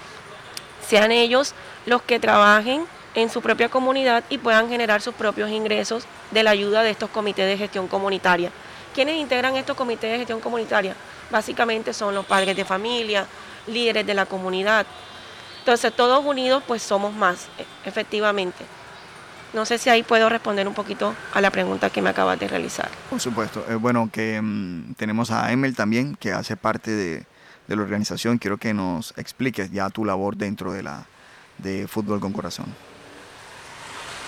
sean 0.87 1.13
ellos 1.13 1.55
los 1.87 2.03
que 2.03 2.21
trabajen 2.21 2.87
en 3.15 3.31
su 3.31 3.43
propia 3.43 3.69
comunidad 3.69 4.25
y 4.29 4.39
puedan 4.39 4.69
generar 4.69 5.01
sus 5.01 5.15
propios 5.15 5.51
ingresos 5.51 6.05
de 6.31 6.43
la 6.43 6.51
ayuda 6.51 6.83
de 6.83 6.91
estos 6.91 7.11
comités 7.11 7.47
de 7.47 7.59
gestión 7.59 7.89
comunitaria. 7.89 8.51
¿Quiénes 8.95 9.17
integran 9.17 9.57
estos 9.57 9.77
comités 9.77 10.11
de 10.11 10.19
gestión 10.19 10.41
comunitaria? 10.41 10.95
Básicamente 11.31 11.93
son 11.95 12.15
los 12.15 12.27
padres 12.27 12.57
de 12.57 12.65
familia, 12.65 13.27
líderes 13.67 14.07
de 14.07 14.15
la 14.15 14.27
comunidad. 14.27 14.87
Entonces 15.61 15.93
todos 15.95 16.25
unidos 16.25 16.63
pues 16.67 16.83
somos 16.83 17.13
más, 17.13 17.47
e, 17.59 17.89
efectivamente. 17.89 18.65
No 19.53 19.65
sé 19.67 19.79
si 19.79 19.91
ahí 19.91 20.03
puedo 20.03 20.29
responder 20.29 20.67
un 20.67 20.75
poquito 20.75 21.15
a 21.35 21.41
la 21.41 21.51
pregunta 21.51 21.91
que 21.91 22.01
me 22.01 22.11
acabas 22.11 22.39
de 22.39 22.49
realizar. 22.49 22.89
Por 23.11 23.21
supuesto. 23.21 23.65
Eh, 23.69 23.75
bueno, 23.75 24.09
que 24.13 24.41
mm, 24.41 24.95
tenemos 24.95 25.31
a 25.31 25.53
Emel 25.53 25.77
también, 25.77 26.17
que 26.17 26.33
hace 26.33 26.57
parte 26.57 26.91
de, 26.91 27.27
de 27.69 27.77
la 27.77 27.83
organización. 27.83 28.39
Quiero 28.39 28.57
que 28.57 28.73
nos 28.73 29.13
expliques 29.17 29.71
ya 29.71 29.91
tu 29.91 30.05
labor 30.05 30.37
dentro 30.37 30.73
de 30.73 30.83
la 30.83 31.07
de 31.59 31.87
Fútbol 31.87 32.21
con 32.21 32.33
Corazón. 32.33 32.67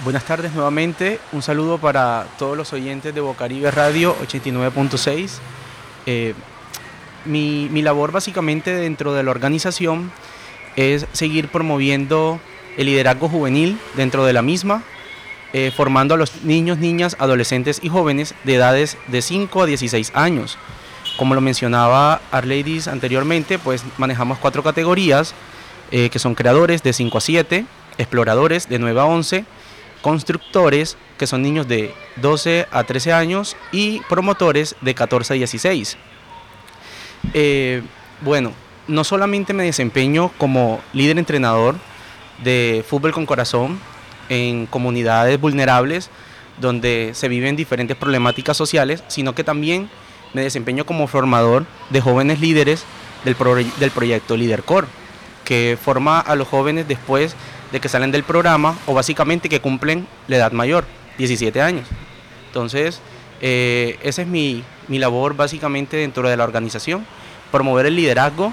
Buenas 0.02 0.24
tardes 0.24 0.52
nuevamente, 0.52 1.20
un 1.32 1.40
saludo 1.40 1.78
para 1.78 2.26
todos 2.36 2.56
los 2.56 2.72
oyentes 2.72 3.14
de 3.14 3.20
Bocaribe 3.20 3.70
Radio 3.70 4.16
89.6. 4.26 5.38
Eh, 6.06 6.34
mi, 7.24 7.68
labor 7.80 8.10
básicamente 8.12 8.74
dentro 8.74 9.14
de 9.14 9.22
la 9.22 9.30
organización 9.30 10.10
es 10.76 11.06
seguir 11.12 11.48
promoviendo 11.48 12.40
el 12.76 12.86
liderazgo 12.86 13.28
juvenil 13.28 13.78
dentro 13.94 14.24
de 14.24 14.32
la 14.32 14.42
misma, 14.42 14.82
eh, 15.56 15.70
formando 15.70 16.14
a 16.14 16.16
los 16.16 16.42
niños, 16.42 16.78
niñas, 16.78 17.16
adolescentes 17.20 17.78
y 17.80 17.88
jóvenes 17.88 18.34
de 18.42 18.56
edades 18.56 18.98
de 19.06 19.22
5 19.22 19.62
a 19.62 19.66
16 19.66 20.10
años. 20.12 20.58
Como 21.16 21.36
lo 21.36 21.40
mencionaba 21.40 22.20
Arleidis 22.32 22.88
anteriormente, 22.88 23.60
pues 23.60 23.84
manejamos 23.96 24.38
cuatro 24.38 24.64
categorías, 24.64 25.32
eh, 25.92 26.10
que 26.10 26.18
son 26.18 26.34
creadores 26.34 26.82
de 26.82 26.92
5 26.92 27.18
a 27.18 27.20
7, 27.20 27.66
exploradores 27.98 28.68
de 28.68 28.80
9 28.80 29.00
a 29.00 29.04
11, 29.04 29.44
constructores, 30.02 30.96
que 31.18 31.28
son 31.28 31.42
niños 31.42 31.68
de 31.68 31.94
12 32.16 32.66
a 32.72 32.82
13 32.82 33.12
años, 33.12 33.56
y 33.70 34.00
promotores 34.08 34.74
de 34.80 34.92
14 34.96 35.34
a 35.34 35.36
16. 35.36 35.96
Eh, 37.32 37.80
bueno, 38.22 38.50
no 38.88 39.04
solamente 39.04 39.52
me 39.52 39.62
desempeño 39.62 40.32
como 40.36 40.80
líder 40.92 41.16
entrenador 41.16 41.76
de 42.42 42.84
fútbol 42.88 43.12
con 43.12 43.24
corazón, 43.24 43.78
en 44.28 44.66
comunidades 44.66 45.40
vulnerables 45.40 46.10
donde 46.60 47.10
se 47.14 47.28
viven 47.28 47.56
diferentes 47.56 47.96
problemáticas 47.96 48.56
sociales, 48.56 49.02
sino 49.08 49.34
que 49.34 49.44
también 49.44 49.90
me 50.32 50.42
desempeño 50.42 50.84
como 50.86 51.06
formador 51.06 51.66
de 51.90 52.00
jóvenes 52.00 52.40
líderes 52.40 52.84
del, 53.24 53.36
del 53.78 53.90
proyecto 53.90 54.36
LeaderCore, 54.36 54.86
que 55.44 55.78
forma 55.82 56.20
a 56.20 56.36
los 56.36 56.48
jóvenes 56.48 56.88
después 56.88 57.34
de 57.72 57.80
que 57.80 57.88
salen 57.88 58.12
del 58.12 58.22
programa 58.22 58.76
o 58.86 58.94
básicamente 58.94 59.48
que 59.48 59.60
cumplen 59.60 60.06
la 60.28 60.36
edad 60.36 60.52
mayor, 60.52 60.84
17 61.18 61.60
años. 61.60 61.86
Entonces, 62.46 63.00
eh, 63.40 63.98
esa 64.02 64.22
es 64.22 64.28
mi, 64.28 64.62
mi 64.88 64.98
labor 64.98 65.34
básicamente 65.34 65.96
dentro 65.96 66.28
de 66.28 66.36
la 66.36 66.44
organización, 66.44 67.04
promover 67.50 67.86
el 67.86 67.96
liderazgo 67.96 68.52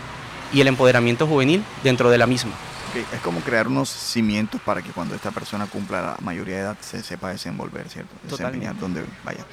y 0.53 0.61
el 0.61 0.67
empoderamiento 0.67 1.27
juvenil 1.27 1.63
dentro 1.83 2.09
de 2.09 2.17
la 2.17 2.27
misma. 2.27 2.51
Es 2.93 3.19
como 3.21 3.39
crear 3.39 3.67
unos 3.67 3.89
cimientos 3.89 4.59
para 4.61 4.81
que 4.81 4.91
cuando 4.91 5.15
esta 5.15 5.31
persona 5.31 5.65
cumpla 5.65 6.01
la 6.01 6.17
mayoría 6.21 6.55
de 6.55 6.61
edad 6.61 6.77
se 6.81 7.01
sepa 7.01 7.29
desenvolver, 7.29 7.87
¿cierto? 7.89 8.13
Desempeñar 8.23 8.77
donde 8.77 9.05
vaya. 9.23 9.45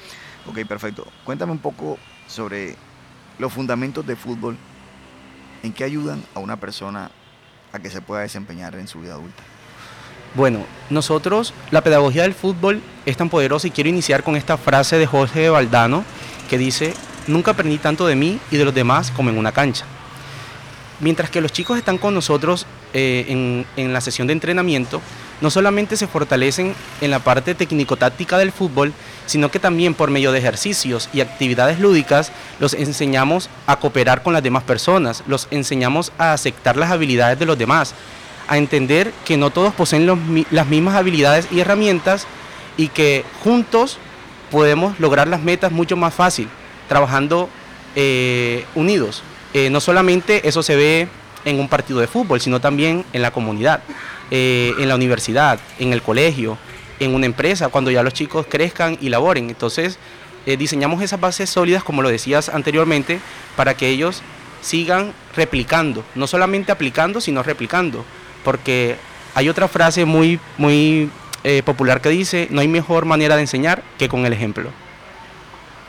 Ok, 0.45 0.65
perfecto. 0.67 1.07
Cuéntame 1.23 1.53
un 1.53 1.59
poco 1.59 1.97
sobre 2.27 2.75
los 3.37 3.53
fundamentos 3.53 4.05
de 4.05 4.15
fútbol, 4.15 4.57
en 5.63 5.73
qué 5.73 5.85
ayudan 5.85 6.23
a 6.35 6.39
una 6.39 6.57
persona 6.57 7.11
a 7.71 7.79
que 7.79 7.89
se 7.89 8.01
pueda 8.01 8.21
desempeñar 8.21 8.75
en 8.75 8.87
su 8.87 8.99
vida 8.99 9.13
adulta. 9.13 9.43
Bueno, 10.35 10.65
nosotros, 10.89 11.53
la 11.71 11.81
pedagogía 11.81 12.23
del 12.23 12.33
fútbol 12.33 12.81
es 13.05 13.17
tan 13.17 13.29
poderosa 13.29 13.67
y 13.67 13.71
quiero 13.71 13.89
iniciar 13.89 14.23
con 14.23 14.35
esta 14.35 14.57
frase 14.57 14.97
de 14.97 15.07
Jorge 15.07 15.49
Valdano 15.49 16.03
que 16.49 16.57
dice, 16.57 16.93
nunca 17.27 17.51
aprendí 17.51 17.77
tanto 17.77 18.05
de 18.05 18.15
mí 18.15 18.39
y 18.51 18.57
de 18.57 18.65
los 18.65 18.73
demás 18.73 19.11
como 19.11 19.29
en 19.29 19.37
una 19.37 19.51
cancha. 19.51 19.85
Mientras 20.99 21.29
que 21.29 21.39
los 21.39 21.53
chicos 21.53 21.77
están 21.77 21.97
con 21.97 22.13
nosotros 22.13 22.65
eh, 22.93 23.65
en, 23.77 23.93
la 23.93 24.01
sesión 24.01 24.27
de 24.27 24.33
entrenamiento, 24.33 25.01
no 25.39 25.49
solamente 25.49 25.95
se 25.95 26.07
fortalecen 26.07 26.75
en 26.99 27.11
la 27.11 27.19
parte 27.19 27.55
técnico-táctica 27.55 28.37
del 28.37 28.51
fútbol, 28.51 28.91
sino 29.25 29.49
que 29.49 29.59
también 29.59 29.93
por 29.93 30.11
medio 30.11 30.33
de 30.33 30.39
ejercicios 30.39 31.07
y 31.13 31.21
actividades 31.21 31.79
lúdicas 31.79 32.33
los 32.59 32.73
enseñamos 32.73 33.49
a 33.65 33.77
cooperar 33.77 34.23
con 34.23 34.33
las 34.33 34.43
demás 34.43 34.63
personas, 34.63 35.23
los 35.25 35.47
enseñamos 35.51 36.11
a 36.17 36.33
aceptar 36.33 36.75
las 36.75 36.91
habilidades 36.91 37.39
de 37.39 37.45
los 37.45 37.57
demás, 37.57 37.93
a 38.49 38.57
entender 38.57 39.13
que 39.23 39.37
no 39.37 39.51
todos 39.51 39.73
poseen 39.73 40.05
las 40.51 40.67
mismas 40.67 40.95
habilidades 40.95 41.47
y 41.51 41.61
herramientas 41.61 42.27
y 42.75 42.89
que 42.89 43.23
juntos 43.43 43.99
podemos 44.51 44.99
lograr 44.99 45.29
las 45.29 45.41
metas 45.41 45.71
mucho 45.71 45.95
más 45.95 46.13
fácil, 46.13 46.49
trabajando 46.89 47.47
eh, 47.95 48.65
unidos. 48.75 49.23
Eh, 49.53 49.69
no 49.69 49.79
solamente 49.79 50.47
eso 50.47 50.61
se 50.61 50.75
ve 50.75 51.07
en 51.45 51.59
un 51.59 51.67
partido 51.67 51.99
de 51.99 52.07
fútbol, 52.07 52.39
sino 52.39 52.61
también 52.61 53.05
en 53.13 53.21
la 53.21 53.31
comunidad, 53.31 53.81
eh, 54.29 54.73
en 54.77 54.87
la 54.87 54.95
universidad, 54.95 55.59
en 55.79 55.91
el 55.93 56.01
colegio, 56.01 56.57
en 56.99 57.15
una 57.15 57.25
empresa, 57.25 57.69
cuando 57.69 57.89
ya 57.89 58.03
los 58.03 58.13
chicos 58.13 58.45
crezcan 58.47 58.97
y 59.01 59.09
laboren. 59.09 59.49
Entonces, 59.49 59.97
eh, 60.45 60.57
diseñamos 60.57 61.01
esas 61.01 61.19
bases 61.19 61.49
sólidas, 61.49 61.83
como 61.83 62.01
lo 62.01 62.09
decías 62.09 62.49
anteriormente, 62.49 63.19
para 63.55 63.73
que 63.73 63.87
ellos 63.87 64.21
sigan 64.61 65.13
replicando, 65.35 66.03
no 66.15 66.27
solamente 66.27 66.71
aplicando, 66.71 67.21
sino 67.21 67.41
replicando, 67.41 68.05
porque 68.43 68.97
hay 69.33 69.49
otra 69.49 69.67
frase 69.67 70.05
muy, 70.05 70.39
muy 70.57 71.09
popular 71.63 72.01
que 72.01 72.09
dice, 72.09 72.47
no 72.51 72.59
hay 72.59 72.67
mejor 72.67 73.05
manera 73.05 73.35
de 73.37 73.41
enseñar 73.41 73.81
que 73.97 74.09
con 74.09 74.25
el 74.25 74.33
ejemplo. 74.33 74.69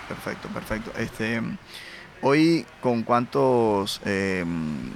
Perfecto, 0.08 0.48
perfecto. 0.48 0.92
Este, 0.96 1.40
Hoy, 2.22 2.66
¿con 2.82 3.02
cuántos 3.02 3.98
em, 4.04 4.90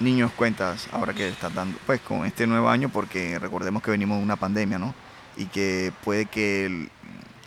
niños 0.00 0.32
cuentas 0.32 0.88
ahora 0.90 1.12
que 1.12 1.28
estás 1.28 1.54
dando? 1.54 1.78
Pues 1.86 2.00
con 2.00 2.26
este 2.26 2.44
nuevo 2.48 2.68
año, 2.68 2.88
porque 2.88 3.38
recordemos 3.38 3.84
que 3.84 3.92
venimos 3.92 4.18
de 4.18 4.24
una 4.24 4.34
pandemia, 4.34 4.78
¿no? 4.80 4.94
Y 5.36 5.44
que 5.46 5.92
puede 6.02 6.26
que 6.26 6.88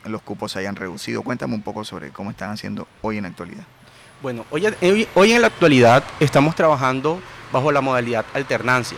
los 0.06 0.22
cupos 0.22 0.54
se 0.54 0.60
hayan 0.60 0.78
reducido. 0.78 1.22
Cuéntame 1.22 1.54
un 1.54 1.64
poco 1.64 1.84
sobre 1.84 2.12
cómo 2.12 2.32
están 2.32 2.52
haciendo 2.52 2.88
hoy 3.02 3.18
en 3.18 3.24
la 3.24 3.30
actualidad. 3.30 3.66
Bueno, 4.22 4.46
hoy, 4.52 4.66
en 4.66 5.42
la 5.42 5.48
actualidad 5.48 6.02
estamos 6.22 6.56
trabajando 6.56 7.20
bajo 7.52 7.74
la 7.74 7.82
modalidad 7.82 8.26
alternancia. 8.34 8.98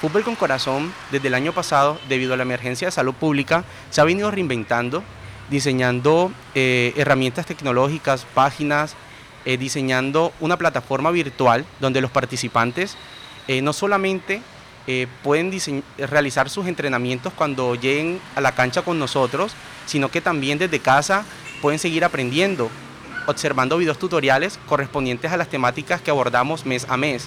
Fútbol 0.00 0.24
con 0.24 0.34
Corazón, 0.34 0.92
desde 1.12 1.28
el 1.28 1.34
año 1.34 1.52
pasado, 1.52 2.00
debido 2.08 2.34
a 2.34 2.36
la 2.36 2.42
emergencia 2.42 2.88
de 2.88 2.92
salud 2.92 3.14
pública, 3.14 3.62
se 3.90 4.00
ha 4.00 4.04
venido 4.04 4.32
reinventando, 4.32 5.04
diseñando 5.48 6.32
eh, 6.56 6.92
herramientas 6.96 7.46
tecnológicas, 7.46 8.26
páginas, 8.34 8.96
eh, 9.44 9.56
diseñando 9.56 10.32
una 10.38 10.56
plataforma 10.56 11.10
virtual 11.10 11.64
donde 11.80 12.00
los 12.00 12.12
participantes 12.12 12.96
eh, 13.48 13.60
no 13.60 13.72
solamente 13.72 14.40
eh, 14.86 15.08
pueden 15.24 15.50
realizar 15.98 16.48
sus 16.48 16.68
entrenamientos 16.68 17.32
cuando 17.32 17.74
lleguen 17.74 18.20
a 18.36 18.40
la 18.40 18.52
cancha 18.52 18.82
con 18.82 19.00
nosotros, 19.00 19.54
sino 19.84 20.10
que 20.12 20.20
también 20.20 20.58
desde 20.58 20.78
casa 20.78 21.24
pueden 21.60 21.80
seguir 21.80 22.04
aprendiendo, 22.04 22.70
observando 23.26 23.78
videos 23.78 23.98
tutoriales 23.98 24.60
correspondientes 24.68 25.32
a 25.32 25.36
las 25.36 25.48
temáticas 25.48 26.00
que 26.00 26.12
abordamos 26.12 26.64
mes 26.64 26.86
a 26.88 26.96
mes. 26.96 27.26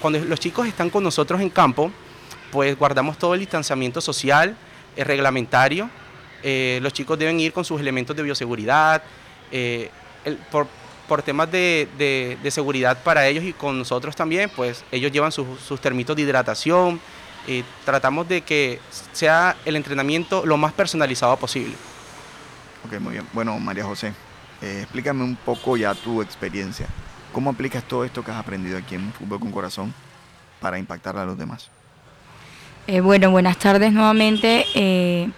cuando 0.00 0.18
los 0.18 0.40
chicos 0.40 0.66
están 0.66 0.88
con 0.88 1.04
nosotros 1.04 1.42
en 1.42 1.50
campo, 1.50 1.92
pues 2.50 2.78
guardamos 2.78 3.18
todo 3.18 3.34
el 3.34 3.40
distanciamiento 3.40 4.00
social, 4.00 4.56
reglamentario. 4.96 5.90
los 6.42 6.92
chicos 6.94 7.18
deben 7.18 7.38
ir 7.38 7.52
con 7.52 7.66
sus 7.66 7.78
elementos 7.80 8.16
de 8.16 8.22
bioseguridad. 8.22 9.02
Por 11.12 11.22
temas 11.22 11.52
de, 11.52 12.38
seguridad 12.48 13.02
para 13.02 13.26
ellos 13.26 13.44
y 13.44 13.52
con 13.52 13.76
nosotros 13.76 14.16
también, 14.16 14.50
pues 14.56 14.82
ellos 14.90 15.12
llevan 15.12 15.30
sus, 15.30 15.78
termitos 15.78 16.16
de 16.16 16.22
hidratación 16.22 16.98
y 17.46 17.62
tratamos 17.84 18.26
de 18.26 18.40
que 18.40 18.80
sea 19.12 19.54
el 19.66 19.76
entrenamiento 19.76 20.46
lo 20.46 20.56
más 20.56 20.72
personalizado 20.72 21.36
posible. 21.36 21.74
Ok, 22.86 22.98
muy 22.98 23.12
bien. 23.12 23.26
Bueno, 23.34 23.58
María 23.58 23.84
José, 23.84 24.14
eh, 24.62 24.78
explícame 24.84 25.22
un 25.22 25.36
poco 25.36 25.76
ya 25.76 25.94
tu 25.94 26.22
experiencia. 26.22 26.86
¿Cómo 27.30 27.50
aplicas 27.50 27.84
todo 27.84 28.06
esto 28.06 28.24
que 28.24 28.30
has 28.30 28.38
aprendido 28.38 28.78
aquí 28.78 28.94
en 28.94 29.12
Fútbol 29.12 29.38
con 29.38 29.52
Corazón 29.52 29.92
para 30.62 30.78
impactar 30.78 31.18
a 31.18 31.26
los 31.26 31.36
demás? 31.36 31.68
Eh, 32.86 33.02
bueno, 33.02 33.30
buenas 33.30 33.58
tardes 33.58 33.92
nuevamente. 33.92 34.64
Eh, 34.74 35.28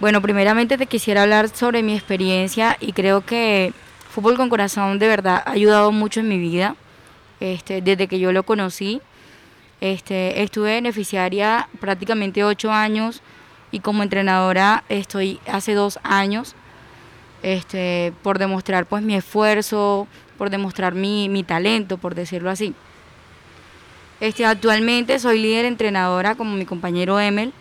bueno, 0.00 0.22
primeramente 0.22 0.78
te 0.78 0.86
quisiera 0.86 1.20
hablar 1.20 1.50
sobre 1.50 1.82
mi 1.82 1.92
experiencia 1.92 2.78
y 2.80 2.94
creo 2.94 3.26
que 3.26 3.74
Fútbol 4.12 4.36
con 4.36 4.50
Corazón 4.50 4.98
de 4.98 5.08
verdad 5.08 5.42
ha 5.46 5.52
ayudado 5.52 5.90
mucho 5.90 6.20
en 6.20 6.28
mi 6.28 6.36
vida, 6.36 6.76
este, 7.40 7.80
desde 7.80 8.08
que 8.08 8.18
yo 8.18 8.30
lo 8.30 8.42
conocí. 8.42 9.00
Este, 9.80 10.42
estuve 10.42 10.74
beneficiaria 10.74 11.66
prácticamente 11.80 12.44
ocho 12.44 12.70
años 12.70 13.22
y 13.70 13.80
como 13.80 14.02
entrenadora 14.02 14.84
estoy 14.90 15.40
hace 15.46 15.72
dos 15.72 15.98
años 16.02 16.54
este, 17.42 18.12
por 18.22 18.38
demostrar 18.38 18.84
pues 18.84 19.02
mi 19.02 19.14
esfuerzo, 19.14 20.06
por 20.36 20.50
demostrar 20.50 20.94
mi, 20.94 21.30
mi 21.30 21.42
talento, 21.42 21.96
por 21.96 22.14
decirlo 22.14 22.50
así. 22.50 22.74
Este, 24.20 24.44
actualmente 24.44 25.18
soy 25.20 25.40
líder 25.40 25.64
entrenadora 25.64 26.34
como 26.34 26.54
mi 26.54 26.66
compañero 26.66 27.18
Emel 27.18 27.54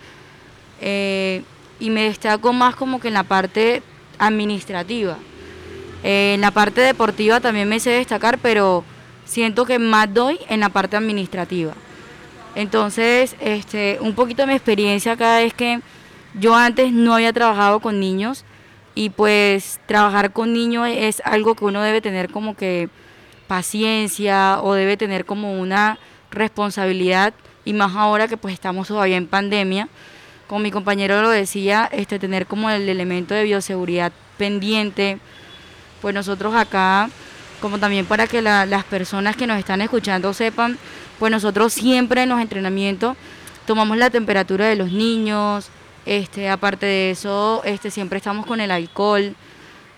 eh, 0.82 1.44
y 1.80 1.92
me 1.92 2.04
destaco 2.04 2.52
más 2.52 2.76
como 2.76 3.00
que 3.00 3.08
en 3.08 3.14
la 3.14 3.24
parte 3.24 3.82
administrativa. 4.20 5.18
Eh, 6.04 6.34
en 6.36 6.42
la 6.42 6.52
parte 6.52 6.82
deportiva 6.82 7.40
también 7.40 7.70
me 7.70 7.80
sé 7.80 7.92
destacar, 7.92 8.38
pero 8.40 8.84
siento 9.26 9.66
que 9.66 9.80
más 9.80 10.14
doy 10.14 10.40
en 10.50 10.60
la 10.60 10.70
parte 10.70 10.98
administrativa. 10.98 11.74
Entonces, 12.56 13.36
este, 13.40 13.98
un 14.02 14.14
poquito 14.14 14.42
de 14.42 14.48
mi 14.48 14.54
experiencia 14.54 15.14
acá 15.14 15.42
es 15.42 15.54
que 15.54 15.80
yo 16.34 16.56
antes 16.56 16.92
no 16.92 17.14
había 17.14 17.34
trabajado 17.34 17.80
con 17.80 18.00
niños 18.00 18.46
y 18.94 19.10
pues 19.10 19.80
trabajar 19.86 20.34
con 20.34 20.54
niños 20.54 20.88
es 20.92 21.22
algo 21.24 21.56
que 21.56 21.66
uno 21.66 21.82
debe 21.82 22.02
tener 22.02 22.30
como 22.30 22.56
que 22.56 22.90
paciencia 23.48 24.60
o 24.62 24.74
debe 24.74 24.98
tener 24.98 25.26
como 25.26 25.60
una 25.60 25.98
responsabilidad 26.30 27.34
y 27.64 27.74
más 27.74 27.96
ahora 27.96 28.28
que 28.28 28.38
pues 28.38 28.54
estamos 28.54 28.88
todavía 28.88 29.18
en 29.18 29.28
pandemia. 29.28 29.88
Como 30.48 30.62
mi 30.62 30.72
compañero 30.72 31.22
lo 31.22 31.30
decía, 31.30 31.90
este, 31.92 32.20
tener 32.20 32.46
como 32.46 32.70
el 32.70 32.90
elemento 32.90 33.34
de 33.34 33.44
bioseguridad 33.44 34.12
pendiente, 34.38 35.20
pues 36.02 36.14
nosotros 36.16 36.56
acá, 36.56 37.10
como 37.62 37.80
también 37.80 38.06
para 38.06 38.28
que 38.28 38.42
las 38.42 38.84
personas 38.86 39.36
que 39.36 39.48
nos 39.48 39.60
están 39.60 39.82
escuchando 39.82 40.34
sepan, 40.34 40.78
pues 41.20 41.32
nosotros 41.32 41.74
siempre 41.74 42.24
en 42.24 42.30
los 42.30 42.42
entrenamientos 42.42 43.16
tomamos 43.66 43.98
la 43.98 44.10
temperatura 44.10 44.66
de 44.68 44.76
los 44.76 44.92
niños, 44.92 45.70
este, 46.06 46.50
aparte 46.50 46.86
de 46.86 47.12
eso, 47.12 47.62
este, 47.64 47.92
siempre 47.92 48.18
estamos 48.18 48.46
con 48.46 48.60
el 48.60 48.72
alcohol. 48.72 49.36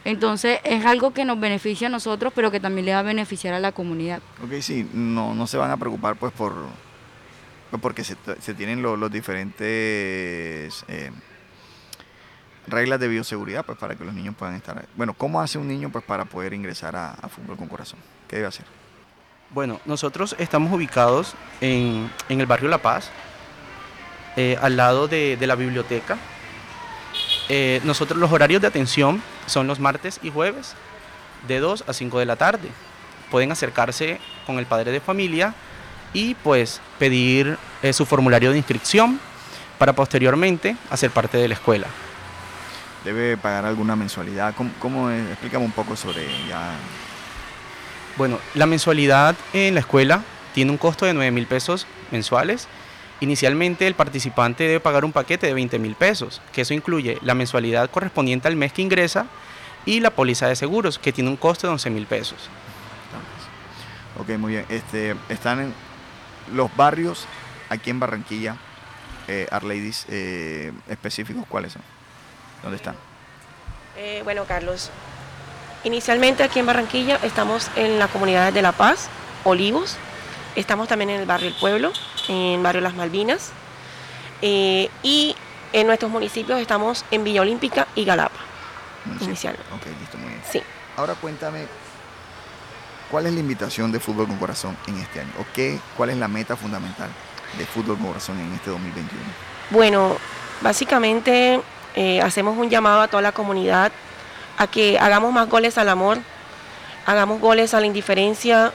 Entonces 0.05 0.59
es 0.65 0.85
algo 0.85 1.11
que 1.11 1.23
nos 1.23 1.39
beneficia 1.39 1.87
a 1.87 1.89
nosotros, 1.89 2.33
pero 2.35 2.51
que 2.51 2.59
también 2.59 2.85
le 2.85 2.93
va 2.93 2.99
a 2.99 3.03
beneficiar 3.03 3.53
a 3.53 3.59
la 3.59 3.71
comunidad. 3.71 4.21
Ok, 4.43 4.59
sí, 4.59 4.87
no, 4.93 5.33
no 5.33 5.47
se 5.47 5.57
van 5.57 5.71
a 5.71 5.77
preocupar 5.77 6.17
pues 6.17 6.33
por 6.33 6.53
pues, 7.73 7.81
porque 7.81 8.03
se, 8.03 8.53
tienen 8.53 8.83
los 8.83 9.11
diferentes 9.11 10.85
eh, 10.87 11.09
reglas 12.67 12.99
de 12.99 13.07
bioseguridad 13.07 13.65
pues 13.65 13.77
para 13.77 13.95
que 13.95 14.05
los 14.05 14.13
niños 14.13 14.35
puedan 14.37 14.55
estar. 14.55 14.85
Bueno, 14.95 15.13
¿cómo 15.13 15.41
hace 15.41 15.57
un 15.57 15.67
niño 15.67 15.89
pues 15.89 16.03
para 16.03 16.25
poder 16.25 16.53
ingresar 16.53 16.95
a, 16.95 17.15
fútbol 17.29 17.57
con 17.57 17.67
corazón? 17.67 17.99
¿Qué 18.27 18.37
debe 18.37 18.47
hacer? 18.47 18.65
Bueno, 19.49 19.79
nosotros 19.85 20.35
estamos 20.39 20.73
ubicados 20.73 21.35
en, 21.61 22.09
el 22.29 22.45
barrio 22.45 22.69
La 22.69 22.79
Paz. 22.79 23.11
eh, 24.35 24.57
al 24.61 24.77
lado 24.77 25.07
de, 25.07 25.37
la 25.39 25.55
biblioteca. 25.55 26.17
Eh, 27.49 27.81
nosotros 27.83 28.17
los 28.17 28.31
horarios 28.31 28.61
de 28.61 28.67
atención 28.67 29.21
son 29.45 29.67
los 29.67 29.79
martes 29.79 30.19
y 30.23 30.31
jueves 30.31 30.75
de 31.47 31.59
2 31.59 31.83
a 31.87 31.93
5 31.93 32.19
de 32.19 32.25
la 32.25 32.35
tarde. 32.35 32.69
Pueden 33.29 33.51
acercarse 33.51 34.19
con 34.45 34.57
el 34.57 34.65
padre 34.65 34.91
de 34.91 34.99
familia 34.99 35.53
y 36.13 36.35
pues 36.35 36.81
pedir 36.99 37.57
eh, 37.81 37.93
su 37.93 38.05
formulario 38.05 38.51
de 38.51 38.57
inscripción 38.57 39.19
para 39.77 39.93
posteriormente 39.93 40.77
hacer 40.89 41.11
parte 41.11 41.37
de 41.37 41.47
la 41.47 41.55
escuela. 41.55 41.87
¿Debe 43.03 43.37
pagar 43.37 43.65
alguna 43.65 43.95
mensualidad? 43.95 44.53
¿Cómo, 44.55 44.71
cómo 44.79 45.09
es? 45.09 45.25
Explícame 45.31 45.65
un 45.65 45.71
poco 45.71 45.95
sobre 45.95 46.25
ya. 46.47 46.73
Bueno, 48.17 48.39
la 48.53 48.65
mensualidad 48.65 49.35
en 49.53 49.73
la 49.73 49.81
escuela 49.81 50.23
tiene 50.53 50.71
un 50.71 50.77
costo 50.77 51.05
de 51.05 51.13
9 51.13 51.31
mil 51.31 51.47
pesos 51.47 51.87
mensuales. 52.11 52.67
Inicialmente 53.19 53.87
el 53.87 53.95
participante 53.95 54.63
debe 54.65 54.79
pagar 54.79 55.03
un 55.03 55.11
paquete 55.11 55.47
de 55.47 55.53
20 55.53 55.79
mil 55.79 55.95
pesos, 55.95 56.41
que 56.51 56.61
eso 56.61 56.73
incluye 56.73 57.17
la 57.21 57.33
mensualidad 57.33 57.89
correspondiente 57.89 58.47
al 58.47 58.55
mes 58.55 58.71
que 58.71 58.81
ingresa 58.81 59.25
y 59.85 59.99
la 59.99 60.11
póliza 60.11 60.47
de 60.47 60.55
seguros, 60.55 60.99
que 60.99 61.11
tiene 61.11 61.29
un 61.29 61.37
costo 61.37 61.67
de 61.67 61.73
11 61.73 61.89
mil 61.89 62.05
pesos. 62.05 62.49
Ok, 64.19 64.29
muy 64.37 64.53
bien. 64.53 64.65
Este, 64.69 65.15
están 65.29 65.59
en 65.59 65.73
los 66.53 66.73
barrios 66.75 67.25
aquí 67.69 67.89
en 67.89 67.99
Barranquilla, 67.99 68.57
eh, 69.27 69.47
Arladies, 69.51 70.05
eh, 70.09 70.71
específicos, 70.87 71.45
¿cuáles 71.47 71.73
son? 71.73 71.81
¿Dónde 72.63 72.77
están? 72.77 72.95
Eh, 73.97 74.21
bueno, 74.23 74.45
Carlos, 74.45 74.89
inicialmente 75.83 76.43
aquí 76.43 76.59
en 76.59 76.65
Barranquilla 76.65 77.19
estamos 77.21 77.69
en 77.75 77.99
la 77.99 78.07
comunidad 78.07 78.51
de 78.51 78.61
La 78.61 78.71
Paz, 78.71 79.09
Olivos, 79.43 79.97
estamos 80.55 80.87
también 80.87 81.09
en 81.11 81.19
el 81.19 81.25
barrio 81.25 81.49
El 81.49 81.55
Pueblo, 81.55 81.91
en 82.29 82.35
el 82.35 82.63
barrio 82.63 82.81
Las 82.81 82.95
Malvinas, 82.95 83.51
eh, 84.41 84.89
y 85.03 85.35
en 85.73 85.87
nuestros 85.87 86.09
municipios 86.09 86.59
estamos 86.59 87.05
en 87.11 87.23
Villa 87.23 87.41
Olímpica 87.41 87.87
y 87.95 88.05
Galapa, 88.05 88.39
Municipio. 89.05 89.27
inicialmente. 89.27 89.73
Ok, 89.73 89.99
listo, 89.99 90.17
muy 90.17 90.29
bien. 90.29 90.41
Sí. 90.49 90.63
Ahora 90.95 91.15
cuéntame, 91.15 91.67
¿cuál 93.11 93.27
es 93.27 93.33
la 93.33 93.39
invitación 93.41 93.91
de 93.91 93.99
Fútbol 93.99 94.27
con 94.27 94.37
Corazón 94.37 94.77
en 94.87 94.97
este 94.97 95.19
año? 95.19 95.31
¿O 95.39 95.45
qué, 95.53 95.79
cuál 95.97 96.11
es 96.11 96.17
la 96.17 96.27
meta 96.27 96.55
fundamental 96.55 97.09
de 97.57 97.65
Fútbol 97.65 97.97
con 97.97 98.07
Corazón 98.07 98.39
en 98.39 98.53
este 98.53 98.69
2021? 98.69 99.21
Bueno, 99.71 100.17
básicamente 100.61 101.61
eh, 101.95 102.21
hacemos 102.21 102.57
un 102.57 102.69
llamado 102.69 103.01
a 103.01 103.07
toda 103.07 103.21
la 103.21 103.31
comunidad 103.31 103.91
a 104.57 104.67
que 104.67 104.97
hagamos 104.99 105.33
más 105.33 105.49
goles 105.49 105.77
al 105.77 105.89
amor, 105.89 106.19
hagamos 107.05 107.39
goles 107.39 107.73
a 107.73 107.79
la 107.79 107.85
indiferencia, 107.85 108.71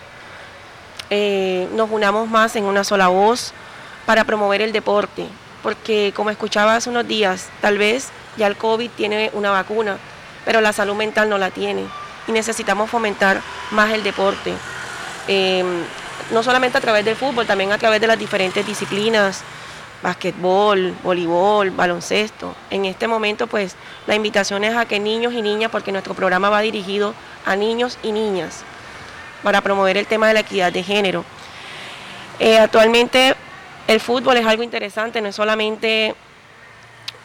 eh, 1.11 1.69
nos 1.73 1.91
unamos 1.91 2.29
más 2.29 2.55
en 2.57 2.65
una 2.65 2.85
sola 2.85 3.09
voz 3.09 3.53
para 4.07 4.25
promover 4.25 4.61
el 4.61 4.73
deporte. 4.73 5.27
Porque 5.63 6.13
como 6.15 6.31
escuchaba 6.31 6.77
hace 6.77 6.91
unos 6.91 7.07
días, 7.07 7.49
tal 7.61 7.79
vez 7.79 8.11
ya 8.37 8.47
el 8.47 8.57
COVID 8.57 8.91
tiene 8.91 9.31
una 9.35 9.51
vacuna, 9.51 9.99
pero 10.45 10.61
la 10.61 10.73
salud 10.73 10.95
mental 10.95 11.29
no 11.29 11.39
la 11.39 11.51
tiene. 11.51 11.85
Y 12.27 12.33
necesitamos 12.33 12.91
fomentar 12.91 13.41
más 13.71 13.91
el 13.91 14.03
deporte. 14.03 14.53
Eh, 15.27 15.65
no 16.31 16.43
solamente 16.43 16.79
a 16.79 16.81
través 16.81 17.05
del 17.05 17.17
fútbol, 17.17 17.47
también 17.47 17.73
a 17.73 17.79
través 17.79 18.01
de 18.01 18.07
las 18.07 18.19
diferentes 18.19 18.67
disciplinas, 18.67 19.43
basquetbol, 20.03 20.95
voleibol, 21.03 21.71
baloncesto. 21.71 22.55
En 22.71 22.85
este 22.85 23.09
momento, 23.09 23.47
pues, 23.47 23.75
la 24.07 24.15
invitación 24.15 24.65
es 24.65 24.77
a 24.77 24.87
que 24.87 25.01
niños 25.01 25.33
y 25.33 25.43
niñas, 25.43 25.71
porque 25.71 25.93
nuestro 25.93 26.15
programa 26.15 26.51
va 26.51 26.61
dirigido 26.61 27.15
a 27.45 27.57
niños 27.57 27.99
y 28.03 28.13
niñas, 28.13 28.63
para 29.43 29.61
promover 29.61 29.97
el 29.97 30.07
tema 30.07 30.29
de 30.29 30.35
la 30.35 30.41
equidad 30.41 30.73
de 30.73 30.83
género. 30.83 31.25
Eh, 32.39 32.59
actualmente 32.59 33.35
el 33.89 34.01
fútbol 34.01 34.37
es 34.37 34.47
algo 34.47 34.63
interesante, 34.63 35.21
no 35.21 35.29
es 35.29 35.37
solamente, 35.37 36.15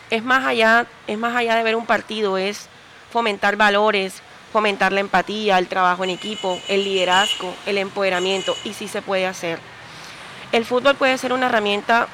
es 0.09 0.23
más 0.23 0.45
allá, 0.45 0.87
es 1.07 1.17
más 1.17 1.35
allá 1.35 1.55
de 1.55 1.63
ver 1.63 1.75
un 1.75 1.85
partido, 1.85 2.37
es 2.37 2.67
fomentar 3.11 3.57
valores, 3.57 4.21
fomentar 4.51 4.93
la 4.93 5.01
empatía, 5.01 5.57
el 5.57 5.67
trabajo 5.67 6.03
en 6.03 6.11
equipo, 6.11 6.59
el 6.67 6.83
liderazgo, 6.83 7.53
el 7.65 7.77
empoderamiento, 7.77 8.55
y 8.63 8.73
sí 8.73 8.87
se 8.87 9.01
puede 9.01 9.27
hacer. 9.27 9.59
El 10.51 10.65
fútbol 10.65 10.95
puede 10.95 11.17
ser 11.17 11.33
una 11.33 11.47
herramienta 11.47 12.07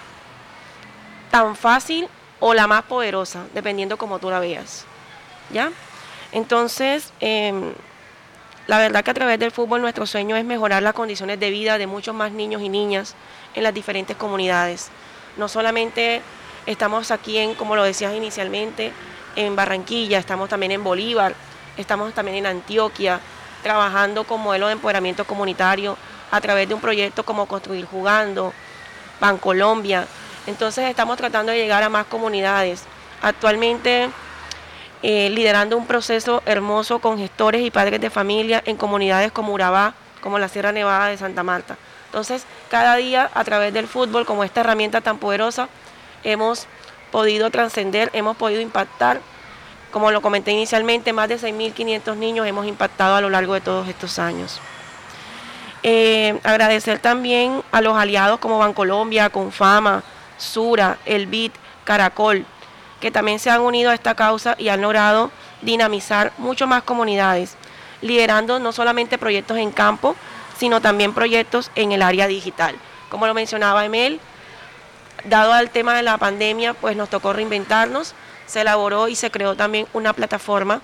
tan 1.30 1.56
fácil 1.56 2.08
o 2.40 2.54
la 2.54 2.68
más 2.68 2.84
poderosa, 2.84 3.46
dependiendo 3.54 3.98
como 3.98 4.20
tú 4.20 4.30
la 4.30 4.40
veas. 4.40 4.86
¿Ya? 5.52 5.72
Entonces, 6.32 7.12
em, 7.20 7.74
la 8.68 8.78
verdad 8.78 9.04
que 9.04 9.12
a 9.12 9.14
través 9.16 9.40
del 9.40 9.52
fútbol 9.52 9.82
nuestro 9.82 10.06
sueño 10.06 10.36
es 10.36 10.46
mejorar 10.46 10.84
las 10.84 10.94
condiciones 10.94 11.40
de 11.40 11.50
vida 11.50 11.78
de 11.78 11.88
muchos 11.88 12.14
más 12.14 12.32
niños 12.32 12.62
y 12.62 12.70
niñas 12.70 13.16
en 13.56 13.64
las 13.64 13.74
diferentes 13.74 14.16
comunidades. 14.16 14.90
No 15.38 15.48
solamente 15.48 16.22
estamos 16.66 17.10
aquí 17.12 17.38
en, 17.38 17.56
como 17.56 17.76
lo 17.76 17.84
decías 17.84 18.14
inicialmente, 18.14 18.92
en 19.36 19.56
Barranquilla, 19.56 20.20
estamos 20.20 20.50
también 20.50 20.72
en 20.72 20.84
Bolívar, 20.84 21.34
estamos 21.78 22.14
también 22.14 22.38
en 22.38 22.46
Antioquia, 22.46 23.20
trabajando 23.64 24.24
con 24.24 24.42
modelo 24.42 24.68
de 24.68 24.74
empoderamiento 24.74 25.26
comunitario 25.26 25.98
a 26.32 26.40
través 26.42 26.68
de 26.68 26.76
un 26.76 26.82
proyecto 26.82 27.24
como 27.24 27.48
Construir 27.48 27.86
Jugando, 27.86 28.54
Bancolombia. 29.20 30.06
Entonces 30.48 30.90
estamos 30.90 31.18
tratando 31.18 31.52
de 31.52 31.58
llegar 31.58 31.84
a 31.84 31.90
más 31.90 32.06
comunidades. 32.06 32.84
Actualmente 33.22 34.10
eh, 35.02 35.30
liderando 35.30 35.78
un 35.78 35.86
proceso 35.86 36.44
hermoso 36.46 37.00
con 37.00 37.18
gestores 37.18 37.62
y 37.62 37.72
padres 37.72 38.02
de 38.02 38.10
familia 38.10 38.62
en 38.66 38.76
comunidades 38.76 39.32
como 39.32 39.54
Urabá, 39.54 39.94
como 40.22 40.40
la 40.40 40.50
Sierra 40.50 40.74
Nevada 40.74 41.08
de 41.08 41.18
Santa 41.18 41.42
Marta. 41.42 41.78
Entonces, 42.08 42.44
cada 42.70 42.96
día 42.98 43.30
a 43.34 43.44
través 43.46 43.74
del 43.74 43.88
fútbol, 43.88 44.26
como 44.26 44.44
esta 44.44 44.60
herramienta 44.60 45.00
tan 45.00 45.18
poderosa, 45.18 45.70
hemos 46.26 46.68
podido 47.12 47.50
trascender, 47.50 48.10
hemos 48.14 48.36
podido 48.36 48.60
impactar. 48.60 49.22
Como 49.92 50.12
lo 50.12 50.22
comenté 50.22 50.52
inicialmente, 50.52 51.14
más 51.14 51.30
de 51.30 51.40
6.500 51.40 52.18
niños 52.18 52.46
hemos 52.46 52.68
impactado 52.68 53.16
a 53.16 53.22
lo 53.22 53.30
largo 53.30 53.54
de 53.54 53.62
todos 53.62 53.88
estos 53.88 54.20
años. 54.20 54.60
Eh, 55.82 56.38
agradecer 56.44 57.00
también 57.00 57.64
a 57.72 57.80
los 57.80 57.96
aliados 57.96 58.40
como 58.40 58.60
Bancolombia, 58.60 59.30
Confama, 59.30 60.04
Sura, 60.40 60.98
El 61.06 61.28
BID, 61.28 61.52
Caracol, 61.84 62.46
que 63.00 63.12
también 63.12 63.40
se 63.40 63.50
han 63.50 63.62
unido 63.62 63.92
a 63.92 63.94
esta 63.94 64.16
causa 64.16 64.56
y 64.58 64.70
han 64.70 64.82
logrado 64.82 65.32
dinamizar 65.62 66.34
mucho 66.38 66.68
más 66.68 66.84
comunidades, 66.84 67.56
liderando 68.02 68.60
no 68.60 68.72
solamente 68.72 69.18
proyectos 69.18 69.58
en 69.58 69.72
campo, 69.72 70.16
sino 70.58 70.82
también 70.82 71.14
proyectos 71.14 71.72
en 71.76 71.92
el 71.92 72.02
área 72.02 72.28
digital. 72.28 72.76
Como 73.10 73.28
lo 73.28 73.34
mencionaba 73.34 73.86
Emel, 73.86 74.20
dado 75.26 75.54
al 75.54 75.70
tema 75.70 75.96
de 75.96 76.04
la 76.04 76.18
pandemia, 76.18 76.74
pues 76.74 76.96
nos 76.96 77.10
tocó 77.10 77.34
reinventarnos, 77.34 78.14
se 78.46 78.62
elaboró 78.62 79.08
y 79.08 79.16
se 79.16 79.32
creó 79.32 79.56
también 79.56 79.88
una 79.94 80.14
plataforma 80.14 80.82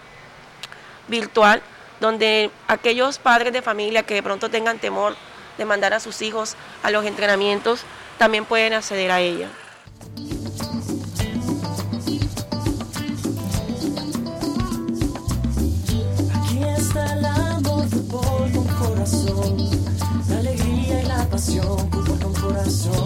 virtual 1.07 1.61
donde 1.99 2.51
aquellos 2.67 3.19
padres 3.19 3.53
de 3.53 3.61
familia 3.61 4.03
que 4.03 4.13
de 4.13 4.23
pronto 4.23 4.49
tengan 4.49 4.79
temor 4.79 5.15
de 5.57 5.65
mandar 5.65 5.93
a 5.93 5.99
sus 5.99 6.21
hijos 6.21 6.55
a 6.83 6.91
los 6.91 7.05
entrenamientos 7.05 7.81
también 8.17 8.45
pueden 8.45 8.73
acceder 8.73 9.11
a 9.11 9.21
ella. 9.21 9.49
Aquí 16.33 16.63
está 16.77 17.13
el 17.13 17.25
amor, 17.25 17.87
fútbol 17.89 18.51
con 18.51 18.67
corazón, 18.67 19.57
la 20.29 20.37
alegría 20.37 21.01
y 21.01 21.05
la 21.05 21.29
pasión, 21.29 21.91
fútbol 21.91 22.19
con 22.19 22.33
corazón. 22.33 23.04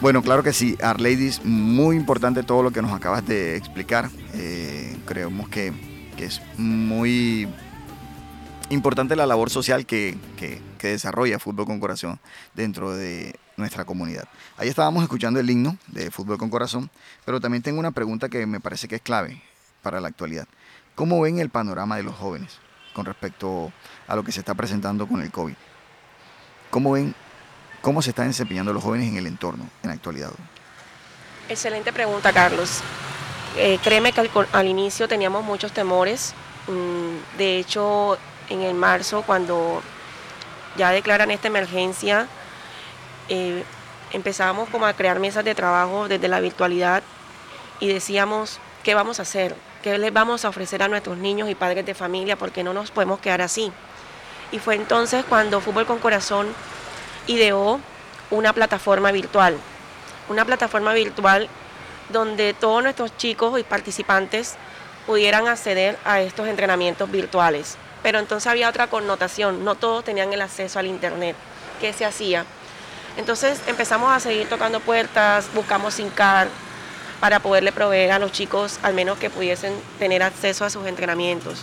Bueno, 0.00 0.22
claro 0.22 0.42
que 0.42 0.54
sí, 0.54 0.78
Arleidis, 0.80 1.44
muy 1.44 1.94
importante 1.94 2.42
todo 2.42 2.62
lo 2.62 2.70
que 2.70 2.80
nos 2.80 2.90
acabas 2.90 3.26
de 3.26 3.56
explicar. 3.56 4.08
Eh, 4.32 4.96
creemos 5.04 5.50
que, 5.50 5.74
que 6.16 6.24
es 6.24 6.40
muy 6.56 7.46
importante 8.70 9.14
la 9.14 9.26
labor 9.26 9.50
social 9.50 9.84
que, 9.84 10.16
que, 10.38 10.62
que, 10.78 10.88
desarrolla 10.88 11.38
Fútbol 11.38 11.66
con 11.66 11.80
Corazón 11.80 12.18
dentro 12.54 12.92
de 12.92 13.38
nuestra 13.58 13.84
comunidad. 13.84 14.26
Ahí 14.56 14.68
estábamos 14.68 15.02
escuchando 15.02 15.38
el 15.38 15.50
himno 15.50 15.76
de 15.88 16.10
Fútbol 16.10 16.38
con 16.38 16.48
Corazón, 16.48 16.88
pero 17.26 17.38
también 17.38 17.62
tengo 17.62 17.78
una 17.78 17.90
pregunta 17.90 18.30
que 18.30 18.46
me 18.46 18.58
parece 18.58 18.88
que 18.88 18.94
es 18.94 19.02
clave 19.02 19.42
para 19.82 20.00
la 20.00 20.08
actualidad. 20.08 20.48
¿Cómo 20.94 21.20
ven 21.20 21.40
el 21.40 21.50
panorama 21.50 21.98
de 21.98 22.04
los 22.04 22.14
jóvenes 22.14 22.58
con 22.94 23.04
respecto 23.04 23.70
a 24.08 24.16
lo 24.16 24.24
que 24.24 24.32
se 24.32 24.40
está 24.40 24.54
presentando 24.54 25.06
con 25.06 25.20
el 25.20 25.30
COVID? 25.30 25.56
¿Cómo 26.70 26.92
ven 26.92 27.14
cómo 27.80 28.02
se 28.02 28.10
están 28.10 28.28
desempeñando 28.28 28.72
los 28.72 28.82
jóvenes 28.82 29.08
en 29.08 29.16
el 29.16 29.26
entorno 29.26 29.64
en 29.82 29.88
la 29.88 29.94
actualidad? 29.94 30.30
Excelente 31.48 31.92
pregunta, 31.92 32.32
Carlos. 32.32 32.80
Eh, 33.56 33.78
créeme 33.82 34.12
que 34.12 34.28
al, 34.52 34.68
inicio 34.68 35.08
teníamos 35.08 35.44
muchos 35.44 35.72
temores. 35.72 36.34
Mm, 36.68 37.38
de 37.38 37.58
hecho, 37.58 38.18
en 38.48 38.62
el 38.62 38.74
marzo, 38.74 39.22
cuando 39.22 39.82
ya 40.76 40.90
declaran 40.90 41.30
esta 41.30 41.48
emergencia, 41.48 42.28
eh, 43.28 43.64
empezábamos 44.12 44.68
como 44.68 44.86
a 44.86 44.92
crear 44.92 45.18
mesas 45.18 45.44
de 45.44 45.54
trabajo 45.54 46.08
desde 46.08 46.28
la 46.28 46.40
virtualidad 46.40 47.02
y 47.80 47.88
decíamos, 47.88 48.60
¿qué 48.84 48.94
vamos 48.94 49.18
a 49.18 49.22
hacer? 49.22 49.56
¿Qué 49.82 49.96
les 49.98 50.12
vamos 50.12 50.44
a 50.44 50.50
ofrecer 50.50 50.82
a 50.82 50.88
nuestros 50.88 51.18
niños 51.18 51.48
y 51.48 51.54
padres 51.54 51.86
de 51.86 51.94
familia? 51.94 52.36
Porque 52.36 52.62
no 52.62 52.72
nos 52.72 52.90
podemos 52.90 53.18
quedar 53.18 53.40
así. 53.40 53.72
Y 54.52 54.58
fue 54.58 54.74
entonces 54.74 55.24
cuando 55.24 55.60
Fútbol 55.60 55.86
con 55.86 55.98
Corazón 55.98 56.48
ideó 57.30 57.80
una 58.30 58.52
plataforma 58.52 59.12
virtual. 59.12 59.56
Una 60.28 60.44
plataforma 60.44 60.92
virtual 60.94 61.48
donde 62.08 62.54
todos 62.54 62.82
nuestros 62.82 63.16
chicos 63.16 63.58
y 63.58 63.62
participantes 63.62 64.56
pudieran 65.06 65.46
acceder 65.46 65.96
a 66.04 66.20
estos 66.20 66.48
entrenamientos 66.48 67.10
virtuales. 67.10 67.76
Pero 68.02 68.18
entonces 68.18 68.48
había 68.48 68.68
otra 68.68 68.88
connotación, 68.88 69.64
no 69.64 69.74
todos 69.76 70.04
tenían 70.04 70.32
el 70.32 70.42
acceso 70.42 70.78
al 70.78 70.86
Internet. 70.86 71.36
¿Qué 71.80 71.92
se 71.92 72.04
hacía? 72.04 72.44
Entonces 73.16 73.60
empezamos 73.66 74.10
a 74.10 74.20
seguir 74.20 74.48
tocando 74.48 74.80
puertas, 74.80 75.52
buscamos 75.54 75.94
SINCAR 75.94 76.48
para 77.20 77.40
poderle 77.40 77.70
proveer 77.70 78.12
a 78.12 78.18
los 78.18 78.32
chicos 78.32 78.80
al 78.82 78.94
menos 78.94 79.18
que 79.18 79.30
pudiesen 79.30 79.74
tener 79.98 80.22
acceso 80.22 80.64
a 80.64 80.70
sus 80.70 80.86
entrenamientos. 80.86 81.62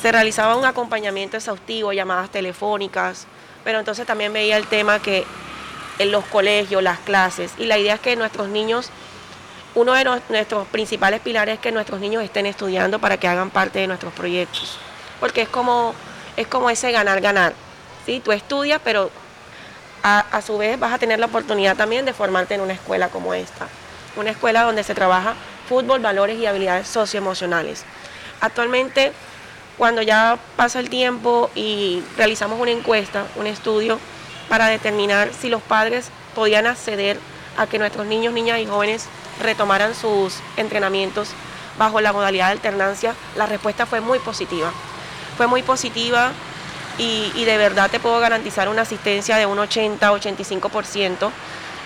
Se 0.00 0.12
realizaba 0.12 0.56
un 0.56 0.64
acompañamiento 0.64 1.36
exhaustivo, 1.36 1.92
llamadas 1.92 2.30
telefónicas, 2.30 3.26
pero 3.66 3.80
entonces 3.80 4.06
también 4.06 4.32
veía 4.32 4.56
el 4.56 4.68
tema 4.68 5.00
que 5.00 5.26
en 5.98 6.12
los 6.12 6.24
colegios, 6.26 6.84
las 6.84 7.00
clases, 7.00 7.50
y 7.58 7.64
la 7.64 7.76
idea 7.76 7.94
es 7.94 8.00
que 8.00 8.14
nuestros 8.14 8.48
niños, 8.48 8.90
uno 9.74 9.92
de 9.92 10.04
nuestros 10.28 10.68
principales 10.68 11.20
pilares 11.20 11.56
es 11.56 11.60
que 11.60 11.72
nuestros 11.72 11.98
niños 11.98 12.22
estén 12.22 12.46
estudiando 12.46 13.00
para 13.00 13.16
que 13.16 13.26
hagan 13.26 13.50
parte 13.50 13.80
de 13.80 13.88
nuestros 13.88 14.12
proyectos, 14.12 14.78
porque 15.18 15.42
es 15.42 15.48
como, 15.48 15.96
es 16.36 16.46
como 16.46 16.70
ese 16.70 16.92
ganar-ganar. 16.92 17.54
Tú 18.24 18.30
estudias, 18.30 18.80
pero 18.84 19.10
a, 20.04 20.20
a 20.20 20.42
su 20.42 20.56
vez 20.58 20.78
vas 20.78 20.92
a 20.92 20.98
tener 20.98 21.18
la 21.18 21.26
oportunidad 21.26 21.76
también 21.76 22.04
de 22.04 22.12
formarte 22.12 22.54
en 22.54 22.60
una 22.60 22.74
escuela 22.74 23.08
como 23.08 23.34
esta, 23.34 23.66
una 24.14 24.30
escuela 24.30 24.62
donde 24.62 24.84
se 24.84 24.94
trabaja 24.94 25.34
fútbol, 25.68 25.98
valores 25.98 26.38
y 26.38 26.46
habilidades 26.46 26.86
socioemocionales. 26.86 27.82
Actualmente 28.40 29.12
cuando 29.78 30.02
ya 30.02 30.38
pasa 30.56 30.80
el 30.80 30.90
tiempo 30.90 31.50
y 31.54 32.02
realizamos 32.16 32.58
una 32.60 32.70
encuesta, 32.70 33.26
un 33.36 33.46
estudio, 33.46 33.98
para 34.48 34.68
determinar 34.68 35.30
si 35.38 35.48
los 35.48 35.62
padres 35.62 36.10
podían 36.34 36.66
acceder 36.66 37.18
a 37.56 37.66
que 37.66 37.78
nuestros 37.78 38.06
niños, 38.06 38.32
niñas 38.32 38.60
y 38.60 38.66
jóvenes 38.66 39.06
retomaran 39.40 39.94
sus 39.94 40.38
entrenamientos 40.56 41.30
bajo 41.78 42.00
la 42.00 42.12
modalidad 42.12 42.46
de 42.46 42.52
alternancia, 42.52 43.14
la 43.36 43.46
respuesta 43.46 43.86
fue 43.86 44.00
muy 44.00 44.18
positiva. 44.18 44.72
Fue 45.36 45.46
muy 45.46 45.62
positiva 45.62 46.32
y, 46.98 47.44
de 47.44 47.56
verdad 47.58 47.90
te 47.90 48.00
puedo 48.00 48.18
garantizar 48.20 48.68
una 48.68 48.82
asistencia 48.82 49.36
de 49.36 49.44
un 49.44 49.58
80-85% 49.58 51.30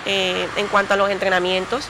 eh, 0.07 0.48
en 0.57 0.66
cuanto 0.68 0.94
a 0.94 0.96
los 0.96 1.11
entrenamientos. 1.11 1.88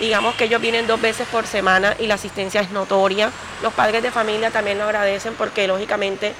Digamos 0.00 0.34
que 0.34 0.44
ellos 0.44 0.60
vienen 0.60 0.86
dos 0.86 1.00
veces 1.00 1.26
por 1.28 1.46
semana 1.46 1.94
y 1.98 2.06
la 2.06 2.14
asistencia 2.14 2.60
es 2.60 2.70
notoria. 2.70 3.30
Los 3.62 3.72
padres 3.72 4.02
de 4.02 4.10
familia 4.10 4.50
también 4.50 4.78
lo 4.78 4.84
agradecen 4.84 5.34
porque 5.34 5.66
lógicamente 5.68 6.34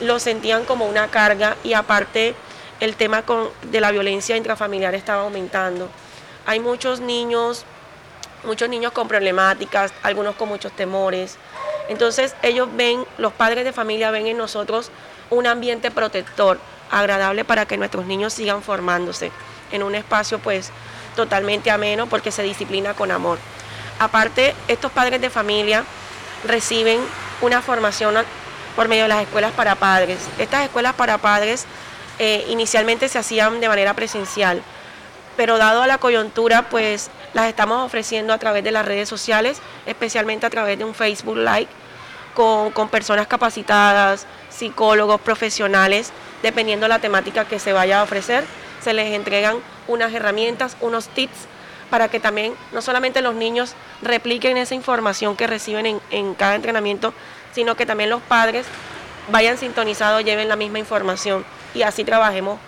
lo 0.00 0.18
sentían 0.18 0.64
como 0.64 0.86
una 0.86 1.08
carga 1.08 1.56
y 1.64 1.72
aparte 1.72 2.34
el 2.80 2.96
tema 2.96 3.22
con, 3.22 3.48
de 3.70 3.80
la 3.80 3.90
violencia 3.90 4.36
intrafamiliar 4.36 4.94
estaba 4.94 5.22
aumentando. 5.22 5.88
Hay 6.46 6.60
muchos 6.60 7.00
niños, 7.00 7.64
muchos 8.44 8.68
niños 8.68 8.92
con 8.92 9.08
problemáticas, 9.08 9.92
algunos 10.02 10.34
con 10.36 10.48
muchos 10.48 10.72
temores. 10.72 11.36
Entonces 11.88 12.34
ellos 12.42 12.68
ven, 12.74 13.04
los 13.18 13.32
padres 13.32 13.64
de 13.64 13.72
familia 13.72 14.10
ven 14.10 14.26
en 14.26 14.38
nosotros 14.38 14.90
un 15.30 15.46
ambiente 15.46 15.90
protector, 15.90 16.58
agradable 16.90 17.44
para 17.44 17.66
que 17.66 17.76
nuestros 17.76 18.06
niños 18.06 18.32
sigan 18.32 18.62
formándose 18.62 19.30
en 19.70 19.82
un 19.82 19.94
espacio 19.94 20.38
pues 20.38 20.70
totalmente 21.16 21.70
ameno 21.70 22.06
porque 22.06 22.32
se 22.32 22.42
disciplina 22.42 22.94
con 22.94 23.10
amor. 23.10 23.38
Aparte, 23.98 24.54
estos 24.68 24.90
padres 24.92 25.20
de 25.20 25.30
familia 25.30 25.84
reciben 26.46 27.00
una 27.42 27.62
formación 27.62 28.14
por 28.76 28.88
medio 28.88 29.02
de 29.02 29.08
las 29.08 29.22
escuelas 29.22 29.52
para 29.52 29.74
padres. 29.74 30.18
Estas 30.38 30.64
escuelas 30.64 30.94
para 30.94 31.18
padres 31.18 31.66
eh, 32.18 32.46
inicialmente 32.48 33.08
se 33.08 33.18
hacían 33.18 33.60
de 33.60 33.68
manera 33.68 33.94
presencial, 33.94 34.62
pero 35.36 35.58
dado 35.58 35.82
a 35.82 35.86
la 35.86 35.98
coyuntura, 35.98 36.68
pues 36.68 37.10
las 37.34 37.46
estamos 37.46 37.84
ofreciendo 37.84 38.32
a 38.32 38.38
través 38.38 38.64
de 38.64 38.70
las 38.70 38.84
redes 38.84 39.08
sociales, 39.08 39.60
especialmente 39.86 40.46
a 40.46 40.50
través 40.50 40.78
de 40.78 40.84
un 40.84 40.94
Facebook 40.94 41.36
Live, 41.36 41.68
con, 42.34 42.70
con 42.72 42.88
personas 42.88 43.26
capacitadas, 43.26 44.26
psicólogos, 44.50 45.20
profesionales, 45.20 46.12
dependiendo 46.42 46.84
de 46.84 46.88
la 46.88 46.98
temática 46.98 47.44
que 47.44 47.58
se 47.58 47.72
vaya 47.72 48.00
a 48.00 48.02
ofrecer, 48.02 48.44
se 48.82 48.92
les 48.92 49.14
entregan 49.14 49.56
unas 49.88 50.12
herramientas, 50.12 50.76
unos 50.80 51.08
tips 51.08 51.46
para 51.90 52.08
que 52.08 52.20
también 52.20 52.54
no 52.72 52.82
solamente 52.82 53.20
los 53.20 53.34
niños 53.34 53.74
repliquen 54.00 54.56
esa 54.56 54.74
información 54.74 55.36
que 55.36 55.46
reciben 55.46 55.86
en, 55.86 56.00
en, 56.10 56.34
cada 56.34 56.54
entrenamiento, 56.54 57.12
sino 57.52 57.74
que 57.74 57.84
también 57.84 58.10
los 58.10 58.22
padres 58.22 58.66
vayan 59.30 59.58
sintonizados, 59.58 60.24
lleven 60.24 60.48
la 60.48 60.56
misma 60.56 60.78
información 60.78 61.44
y 61.74 61.82
así 61.82 62.04
trabajemos 62.04 62.58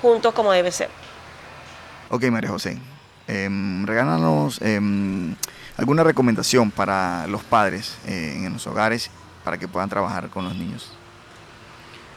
juntos 0.00 0.32
como 0.32 0.52
debe 0.52 0.70
ser. 0.70 0.90
Ok, 2.10 2.24
María 2.24 2.50
José, 2.50 2.78
eh, 3.26 3.48
regálanos 3.84 4.60
eh, 4.62 4.80
alguna 5.76 6.04
recomendación 6.04 6.70
para 6.70 7.26
los 7.26 7.42
padres 7.44 7.96
eh, 8.06 8.42
en 8.44 8.52
los 8.52 8.66
hogares 8.66 9.10
para 9.44 9.58
que 9.58 9.68
puedan 9.68 9.88
trabajar 9.88 10.28
con 10.28 10.44
los 10.44 10.54
niños. 10.54 10.92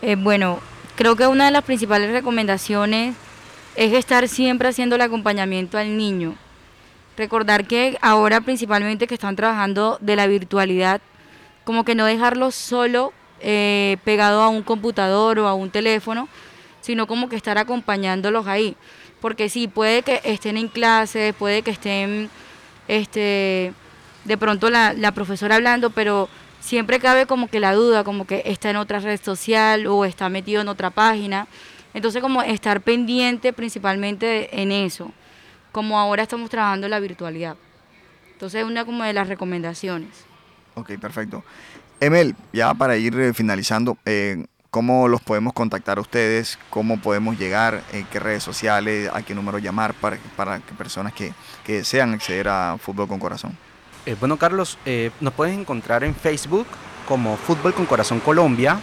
Eh, 0.02 0.16
bueno, 0.16 0.60
creo 0.96 1.16
que 1.16 1.28
una 1.28 1.46
de 1.46 1.52
las 1.52 1.64
principales 1.64 2.12
recomendaciones 2.12 3.16
es 3.76 3.94
estar 3.94 4.28
siempre 4.28 4.70
haciendo 4.70 4.96
el 4.96 5.02
acompañamiento 5.02 5.78
al 5.78 5.98
niño. 5.98 6.36
Recordar 7.18 7.66
que 7.66 7.98
ahora 8.02 8.42
principalmente 8.42 9.08
que 9.08 9.14
están 9.14 9.36
trabajando 9.36 9.98
de 10.02 10.16
la 10.16 10.28
virtualidad, 10.28 11.02
como 11.64 11.86
que 11.86 11.96
no 11.96 12.06
dejarlo 12.06 12.52
solo 12.52 13.14
eh, 13.40 13.98
pegado 14.04 14.42
a 14.42 14.50
un 14.50 14.64
computador 14.64 15.40
o 15.40 15.48
a 15.48 15.54
un 15.54 15.70
teléfono, 15.70 16.28
sino 16.82 17.08
como 17.08 17.30
que 17.30 17.36
estar 17.36 17.58
acompañándolos 17.58 18.48
ahí. 18.48 18.76
Porque 19.20 19.50
sí, 19.50 19.68
puede 19.68 20.02
que 20.02 20.22
estén 20.24 20.58
en 20.58 20.68
clase, 20.68 21.34
puede 21.38 21.62
que 21.62 21.72
estén 21.72 22.30
este, 22.88 23.74
de 24.26 24.38
pronto 24.38 24.70
la, 24.70 24.94
la 24.94 25.12
profesora 25.12 25.56
hablando, 25.56 25.92
pero 25.92 26.28
siempre 26.60 27.00
cabe 27.00 27.26
como 27.26 27.48
que 27.48 27.60
la 27.60 27.74
duda, 27.74 28.04
como 28.04 28.26
que 28.26 28.42
está 28.46 28.70
en 28.70 28.78
otra 28.78 29.00
red 29.00 29.20
social 29.22 29.86
o 29.88 30.06
está 30.06 30.30
metido 30.30 30.62
en 30.62 30.68
otra 30.68 30.90
página. 30.90 31.48
Entonces, 31.94 32.22
como 32.22 32.42
estar 32.42 32.82
pendiente 32.82 33.54
principalmente 33.54 34.62
en 34.62 34.72
eso, 34.72 35.12
como 35.72 36.00
ahora 36.00 36.24
estamos 36.24 36.50
trabajando 36.50 36.88
en 36.88 36.92
la 36.92 37.00
virtualidad. 37.00 37.56
Entonces, 38.34 38.62
es 38.62 38.68
una 38.68 38.86
como 38.86 39.04
de 39.04 39.14
las 39.14 39.28
recomendaciones. 39.28 40.10
Ok, 40.76 40.92
perfecto. 41.00 41.44
Emel, 42.00 42.36
ya 42.54 42.74
para 42.74 42.98
ir 42.98 43.34
finalizando, 43.34 43.98
eh, 44.06 44.46
¿cómo 44.72 45.08
los 45.08 45.22
podemos 45.22 45.54
contactar 45.54 45.98
a 45.98 46.02
ustedes? 46.02 46.58
¿Cómo 46.70 47.00
podemos 47.00 47.38
llegar? 47.38 47.84
¿En 47.92 48.06
qué 48.06 48.20
redes 48.20 48.42
sociales? 48.42 49.10
¿A 49.14 49.22
qué 49.22 49.36
número 49.36 49.60
llamar 49.60 49.94
para, 49.94 50.18
para 50.36 50.60
que 50.60 50.74
personas 50.74 51.14
que, 51.14 51.34
que 51.64 51.74
desean 51.74 52.14
acceder 52.14 52.48
a 52.48 52.78
Fútbol 52.80 53.08
con 53.08 53.20
Corazón? 53.20 53.56
Eh, 54.06 54.16
bueno, 54.20 54.38
Carlos, 54.38 54.80
eh, 54.86 55.12
nos 55.20 55.34
puedes 55.34 55.56
encontrar 55.56 56.04
en 56.04 56.16
Facebook 56.16 56.66
como 57.08 57.38
Fútbol 57.38 57.74
con 57.74 57.86
Corazón 57.86 58.20
Colombia, 58.20 58.80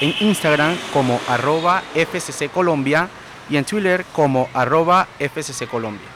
en 0.00 0.14
Instagram 0.20 0.76
como 0.92 1.20
arroba 1.28 1.82
FCC 1.94 2.50
Colombia 2.50 3.08
y 3.48 3.56
en 3.56 3.64
Twitter 3.64 4.04
como 4.12 4.48
arroba 4.54 5.08
FCC 5.18 5.68
Colombia. 5.68 6.08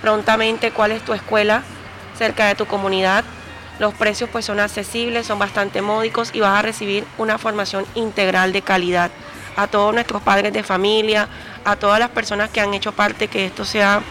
prontamente 0.00 0.70
cuál 0.70 0.92
es 0.92 1.02
tu 1.02 1.12
escuela 1.12 1.62
cerca 2.18 2.46
de 2.46 2.54
tu 2.54 2.66
comunidad. 2.66 3.24
Los 3.78 3.94
precios 3.94 4.28
pues 4.30 4.44
son 4.44 4.60
accesibles, 4.60 5.26
son 5.26 5.38
bastante 5.38 5.82
módicos 5.82 6.30
y 6.34 6.40
vas 6.40 6.58
a 6.58 6.62
recibir 6.62 7.04
una 7.18 7.38
formación 7.38 7.86
integral 7.94 8.52
de 8.52 8.62
calidad. 8.62 9.10
A 9.56 9.66
todos 9.66 9.94
nuestros 9.94 10.22
padres 10.22 10.52
de 10.52 10.62
familia, 10.62 11.28
a 11.64 11.76
todas 11.76 11.98
las 11.98 12.10
personas 12.10 12.50
que 12.50 12.60
han 12.60 12.74
hecho 12.74 12.92
parte 12.92 13.28
que 13.28 13.46
esto 13.46 13.64
sea, 13.64 14.02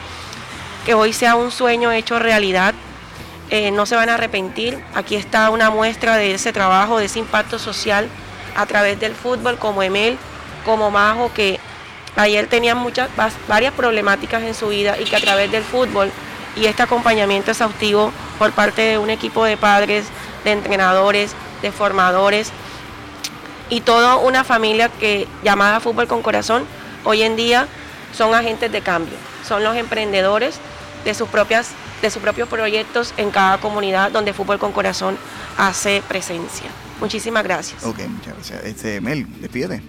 que 0.85 0.93
hoy 0.93 1.13
sea 1.13 1.35
un 1.35 1.51
sueño 1.51 1.91
hecho 1.91 2.19
realidad, 2.19 2.73
eh, 3.49 3.71
no 3.71 3.85
se 3.85 3.95
van 3.95 4.09
a 4.09 4.15
arrepentir. 4.15 4.81
Aquí 4.95 5.15
está 5.15 5.49
una 5.49 5.69
muestra 5.69 6.15
de 6.17 6.33
ese 6.33 6.53
trabajo, 6.53 6.97
de 6.97 7.05
ese 7.05 7.19
impacto 7.19 7.59
social 7.59 8.07
a 8.55 8.65
través 8.65 8.99
del 8.99 9.15
fútbol, 9.15 9.57
como 9.57 9.83
Emel, 9.83 10.17
como 10.65 10.91
Majo, 10.91 11.31
que 11.33 11.59
ayer 12.15 12.47
tenían 12.47 12.77
muchas, 12.77 13.09
varias 13.47 13.73
problemáticas 13.73 14.43
en 14.43 14.53
su 14.53 14.69
vida 14.69 14.97
y 14.99 15.05
que 15.05 15.15
a 15.15 15.19
través 15.19 15.51
del 15.51 15.63
fútbol 15.63 16.11
y 16.55 16.65
este 16.65 16.83
acompañamiento 16.83 17.51
exhaustivo 17.51 18.11
por 18.37 18.51
parte 18.51 18.81
de 18.81 18.97
un 18.97 19.09
equipo 19.09 19.43
de 19.43 19.57
padres, 19.57 20.05
de 20.43 20.51
entrenadores, 20.51 21.35
de 21.61 21.71
formadores 21.71 22.51
y 23.69 23.81
toda 23.81 24.17
una 24.17 24.43
familia 24.43 24.89
que 24.89 25.27
llamada 25.43 25.79
Fútbol 25.79 26.07
con 26.07 26.21
Corazón, 26.21 26.63
hoy 27.03 27.23
en 27.23 27.35
día 27.35 27.67
son 28.15 28.33
agentes 28.35 28.71
de 28.71 28.81
cambio, 28.81 29.15
son 29.47 29.63
los 29.63 29.75
emprendedores 29.75 30.59
de 31.05 31.13
sus 31.13 31.27
propias 31.29 31.71
de 32.01 32.09
sus 32.09 32.21
propios 32.21 32.49
proyectos 32.49 33.13
en 33.15 33.31
cada 33.31 33.59
comunidad 33.59 34.11
donde 34.11 34.33
Fútbol 34.33 34.59
con 34.59 34.73
Corazón 34.73 35.17
hace 35.57 36.03
presencia. 36.09 36.69
Muchísimas 36.99 37.45
gracias. 37.45 37.85
Ok, 37.85 37.99
muchas 38.09 38.33
gracias. 38.33 38.65
Este, 38.65 38.99
Mel, 38.99 39.25
despídete. 39.39 39.81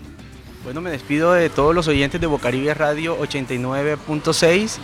Bueno, 0.63 0.81
me 0.81 0.91
despido 0.91 1.33
de 1.33 1.51
todos 1.51 1.75
los 1.75 1.89
oyentes 1.89 2.21
de 2.21 2.29
Bocaribe 2.29 2.73
Radio 2.73 3.19
89.6 3.19 4.79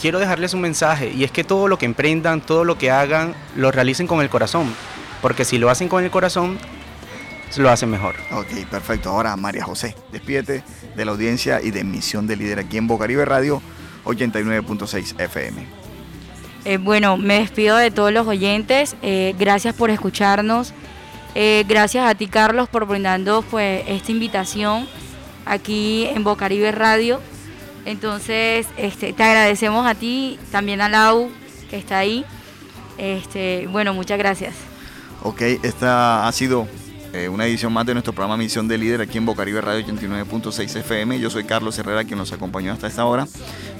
quiero 0.00 0.18
dejarles 0.18 0.54
un 0.54 0.60
mensaje 0.60 1.10
y 1.10 1.24
es 1.24 1.30
que 1.30 1.44
todo 1.44 1.68
lo 1.68 1.76
que 1.76 1.84
emprendan, 1.84 2.40
todo 2.40 2.64
lo 2.64 2.78
que 2.78 2.90
hagan, 2.90 3.34
lo 3.56 3.70
realicen 3.70 4.06
con 4.06 4.20
el 4.20 4.30
corazón, 4.30 4.72
porque 5.20 5.44
si 5.44 5.58
lo 5.58 5.68
hacen 5.68 5.88
con 5.88 6.04
el 6.04 6.10
corazón, 6.10 6.58
lo 7.56 7.70
hacen 7.70 7.90
mejor. 7.90 8.14
Ok, 8.32 8.66
perfecto. 8.70 9.10
Ahora 9.10 9.34
María 9.36 9.64
José, 9.64 9.94
despídete 10.12 10.62
de 10.94 11.04
la 11.04 11.12
audiencia 11.12 11.60
y 11.62 11.70
de 11.70 11.84
Misión 11.84 12.26
de 12.26 12.36
Líder 12.36 12.58
aquí 12.58 12.76
en 12.76 12.86
Bocaribe 12.86 13.24
Radio 13.24 13.62
89.6 14.04 15.20
FM. 15.20 15.66
Eh, 16.64 16.76
bueno, 16.76 17.16
me 17.16 17.38
despido 17.40 17.76
de 17.76 17.90
todos 17.90 18.12
los 18.12 18.26
oyentes. 18.26 18.96
Eh, 19.02 19.34
gracias 19.38 19.74
por 19.74 19.90
escucharnos. 19.90 20.72
Eh, 21.34 21.64
gracias 21.68 22.08
a 22.08 22.14
ti, 22.14 22.26
Carlos, 22.26 22.68
por 22.68 22.86
brindando 22.86 23.42
pues, 23.42 23.84
esta 23.86 24.12
invitación 24.12 24.86
aquí 25.46 26.06
en 26.06 26.24
Bocaribe 26.24 26.72
Radio. 26.72 27.20
Entonces, 27.84 28.66
este, 28.76 29.12
te 29.12 29.22
agradecemos 29.22 29.86
a 29.86 29.94
ti, 29.94 30.38
también 30.50 30.80
a 30.80 30.88
Lau, 30.88 31.30
que 31.70 31.78
está 31.78 31.98
ahí. 31.98 32.24
Este, 32.98 33.66
bueno, 33.70 33.94
muchas 33.94 34.18
gracias. 34.18 34.54
Ok, 35.22 35.40
esta 35.62 36.26
ha 36.26 36.32
sido 36.32 36.68
eh, 37.12 37.28
una 37.28 37.46
edición 37.46 37.72
más 37.72 37.86
de 37.86 37.94
nuestro 37.94 38.12
programa 38.12 38.36
Misión 38.36 38.68
de 38.68 38.78
Líder 38.78 39.00
aquí 39.00 39.18
en 39.18 39.26
Bocaribe 39.26 39.60
Radio 39.60 39.86
89.6 39.86 40.76
FM. 40.76 41.18
Yo 41.18 41.30
soy 41.30 41.44
Carlos 41.44 41.78
Herrera, 41.78 42.04
quien 42.04 42.18
nos 42.18 42.32
acompañó 42.32 42.72
hasta 42.72 42.86
esta 42.86 43.04
hora. 43.04 43.26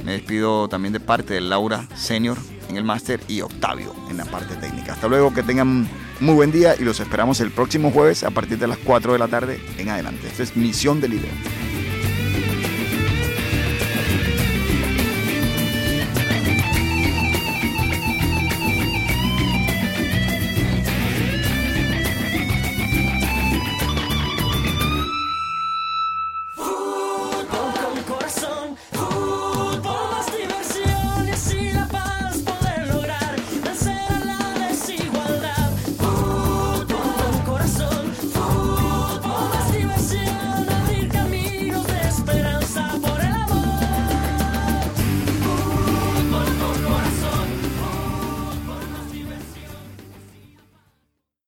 Me 0.05 0.13
despido 0.13 0.69
también 0.69 0.93
de 0.93 1.01
parte 1.01 1.35
de 1.35 1.41
Laura 1.41 1.87
Senior 1.95 2.39
en 2.69 2.77
el 2.77 2.85
máster 2.85 3.21
y 3.29 3.41
Octavio 3.41 3.95
en 4.11 4.17
la 4.17 4.25
parte 4.25 4.55
técnica. 4.57 4.95
Hasta 4.95 5.09
luego, 5.09 5.35
que 5.35 5.43
tengan 5.43 5.89
muy 6.21 6.35
buen 6.35 6.53
día 6.53 6.75
y 6.79 6.85
los 6.85 7.01
esperamos 7.01 7.41
el 7.41 7.51
próximo 7.51 7.91
jueves 7.91 8.25
a 8.25 8.31
partir 8.31 8.59
de 8.59 8.67
las 8.67 8.79
4 8.79 9.13
de 9.13 9.19
la 9.19 9.29
tarde 9.29 9.61
en 9.79 9.89
adelante. 9.89 10.27
Esta 10.27 10.43
es 10.43 10.57
Misión 10.57 11.01
de 11.01 11.09
Líder. 11.09 11.78